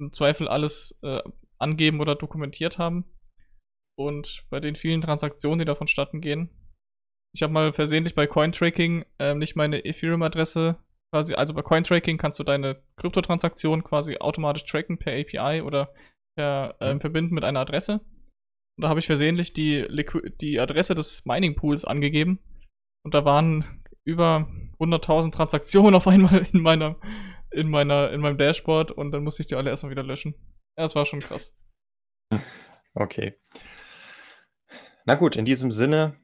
im 0.00 0.12
Zweifel 0.12 0.46
alles 0.46 0.96
äh, 1.02 1.22
angeben 1.58 2.00
oder 2.00 2.14
dokumentiert 2.14 2.78
haben. 2.78 3.04
Und 3.98 4.44
bei 4.50 4.60
den 4.60 4.76
vielen 4.76 5.00
Transaktionen, 5.00 5.58
die 5.58 5.64
da 5.64 5.74
vonstatten 5.74 6.20
gehen, 6.20 6.50
ich 7.34 7.42
habe 7.42 7.52
mal 7.52 7.72
versehentlich 7.72 8.14
bei 8.14 8.26
Cointracking 8.26 9.04
ähm, 9.18 9.38
nicht 9.38 9.56
meine 9.56 9.84
Ethereum-Adresse 9.84 10.78
quasi, 11.12 11.34
also 11.34 11.54
bei 11.54 11.62
Cointracking 11.62 12.18
kannst 12.18 12.38
du 12.38 12.44
deine 12.44 12.82
Kryptotransaktion 12.96 13.84
quasi 13.84 14.18
automatisch 14.18 14.64
tracken 14.64 14.98
per 14.98 15.12
API 15.12 15.62
oder 15.62 15.92
per, 16.36 16.76
ähm, 16.80 17.00
verbinden 17.00 17.34
mit 17.34 17.44
einer 17.44 17.60
Adresse. 17.60 18.00
Und 18.78 18.82
da 18.82 18.88
habe 18.88 19.00
ich 19.00 19.06
versehentlich 19.06 19.54
die, 19.54 19.86
die 20.40 20.60
Adresse 20.60 20.94
des 20.94 21.24
Mining 21.24 21.56
Pools 21.56 21.84
angegeben. 21.84 22.38
Und 23.04 23.14
da 23.14 23.24
waren 23.24 23.84
über 24.06 24.48
100.000 24.78 25.32
Transaktionen 25.32 25.94
auf 25.94 26.06
einmal 26.06 26.46
in 26.52 26.62
meiner, 26.62 26.96
in 27.50 27.68
meiner, 27.68 28.10
in 28.12 28.20
meinem 28.20 28.38
Dashboard 28.38 28.92
und 28.92 29.10
dann 29.10 29.24
musste 29.24 29.42
ich 29.42 29.48
die 29.48 29.56
alle 29.56 29.70
erstmal 29.70 29.90
wieder 29.90 30.02
löschen. 30.02 30.34
Ja, 30.76 30.84
das 30.84 30.94
war 30.94 31.04
schon 31.04 31.20
krass. 31.20 31.54
Okay. 32.98 33.34
Na 35.04 35.16
gut, 35.16 35.36
in 35.36 35.44
diesem 35.44 35.70
Sinne, 35.70 36.16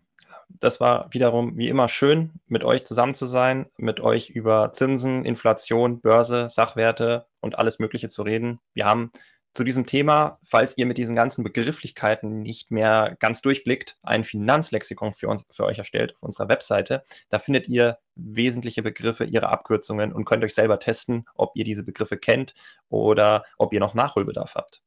das 0.48 0.80
war 0.80 1.12
wiederum 1.12 1.58
wie 1.58 1.68
immer 1.68 1.86
schön, 1.86 2.40
mit 2.46 2.64
euch 2.64 2.86
zusammen 2.86 3.14
zu 3.14 3.26
sein, 3.26 3.66
mit 3.76 4.00
euch 4.00 4.30
über 4.30 4.72
Zinsen, 4.72 5.26
Inflation, 5.26 6.00
Börse, 6.00 6.48
Sachwerte 6.48 7.26
und 7.40 7.58
alles 7.58 7.78
Mögliche 7.78 8.08
zu 8.08 8.22
reden. 8.22 8.58
Wir 8.72 8.86
haben 8.86 9.12
zu 9.54 9.64
diesem 9.64 9.86
Thema, 9.86 10.38
falls 10.42 10.78
ihr 10.78 10.86
mit 10.86 10.96
diesen 10.96 11.14
ganzen 11.14 11.44
Begrifflichkeiten 11.44 12.38
nicht 12.38 12.70
mehr 12.70 13.16
ganz 13.20 13.42
durchblickt, 13.42 13.98
ein 14.02 14.24
Finanzlexikon 14.24 15.12
für, 15.12 15.28
uns, 15.28 15.46
für 15.50 15.64
euch 15.64 15.78
erstellt 15.78 16.14
auf 16.14 16.22
unserer 16.22 16.48
Webseite. 16.48 17.04
Da 17.28 17.38
findet 17.38 17.68
ihr 17.68 17.98
wesentliche 18.14 18.82
Begriffe, 18.82 19.24
ihre 19.24 19.50
Abkürzungen 19.50 20.12
und 20.12 20.24
könnt 20.24 20.42
euch 20.42 20.54
selber 20.54 20.78
testen, 20.78 21.26
ob 21.34 21.52
ihr 21.54 21.64
diese 21.64 21.84
Begriffe 21.84 22.16
kennt 22.16 22.54
oder 22.88 23.44
ob 23.58 23.74
ihr 23.74 23.80
noch 23.80 23.94
Nachholbedarf 23.94 24.54
habt. 24.54 24.82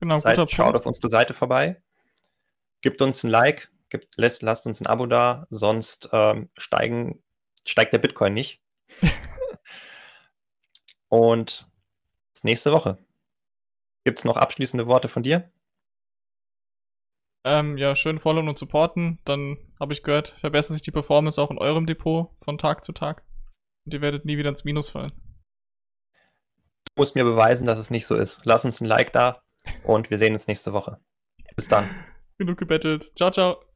Genau, 0.00 0.14
das 0.16 0.24
heißt, 0.24 0.50
schaut 0.50 0.74
auf 0.74 0.84
unsere 0.84 1.08
Seite 1.08 1.32
vorbei, 1.32 1.80
Gebt 2.82 3.00
uns 3.00 3.22
ein 3.22 3.30
Like, 3.30 3.70
gebt, 3.90 4.14
lasst, 4.16 4.42
lasst 4.42 4.66
uns 4.66 4.80
ein 4.80 4.88
Abo 4.88 5.06
da, 5.06 5.46
sonst 5.50 6.08
ähm, 6.12 6.50
steigen, 6.58 7.22
steigt 7.64 7.92
der 7.92 7.98
Bitcoin 7.98 8.34
nicht. 8.34 8.60
Und 11.08 11.68
bis 12.32 12.42
nächste 12.42 12.72
Woche. 12.72 12.98
Gibt 14.04 14.18
es 14.18 14.24
noch 14.24 14.36
abschließende 14.36 14.86
Worte 14.86 15.08
von 15.08 15.22
dir? 15.22 15.50
Ähm, 17.44 17.76
ja, 17.76 17.96
schön 17.96 18.20
followen 18.20 18.48
und 18.48 18.58
supporten. 18.58 19.18
Dann 19.24 19.58
habe 19.80 19.92
ich 19.92 20.02
gehört, 20.02 20.28
verbessern 20.28 20.74
sich 20.74 20.82
die 20.82 20.90
Performance 20.90 21.40
auch 21.40 21.50
in 21.50 21.58
eurem 21.58 21.86
Depot 21.86 22.30
von 22.44 22.58
Tag 22.58 22.84
zu 22.84 22.92
Tag. 22.92 23.24
Und 23.84 23.94
ihr 23.94 24.00
werdet 24.00 24.24
nie 24.24 24.38
wieder 24.38 24.50
ins 24.50 24.64
Minus 24.64 24.90
fallen. 24.90 25.12
Du 26.84 27.00
musst 27.00 27.14
mir 27.14 27.24
beweisen, 27.24 27.66
dass 27.66 27.78
es 27.78 27.90
nicht 27.90 28.06
so 28.06 28.14
ist. 28.14 28.42
Lass 28.44 28.64
uns 28.64 28.80
ein 28.80 28.86
Like 28.86 29.12
da 29.12 29.42
und 29.84 30.10
wir 30.10 30.18
sehen 30.18 30.34
uns 30.34 30.46
nächste 30.46 30.72
Woche. 30.72 31.00
Bis 31.56 31.68
dann. 31.68 31.90
Genug 32.38 32.58
gebettelt. 32.58 33.12
Ciao, 33.16 33.30
ciao. 33.30 33.71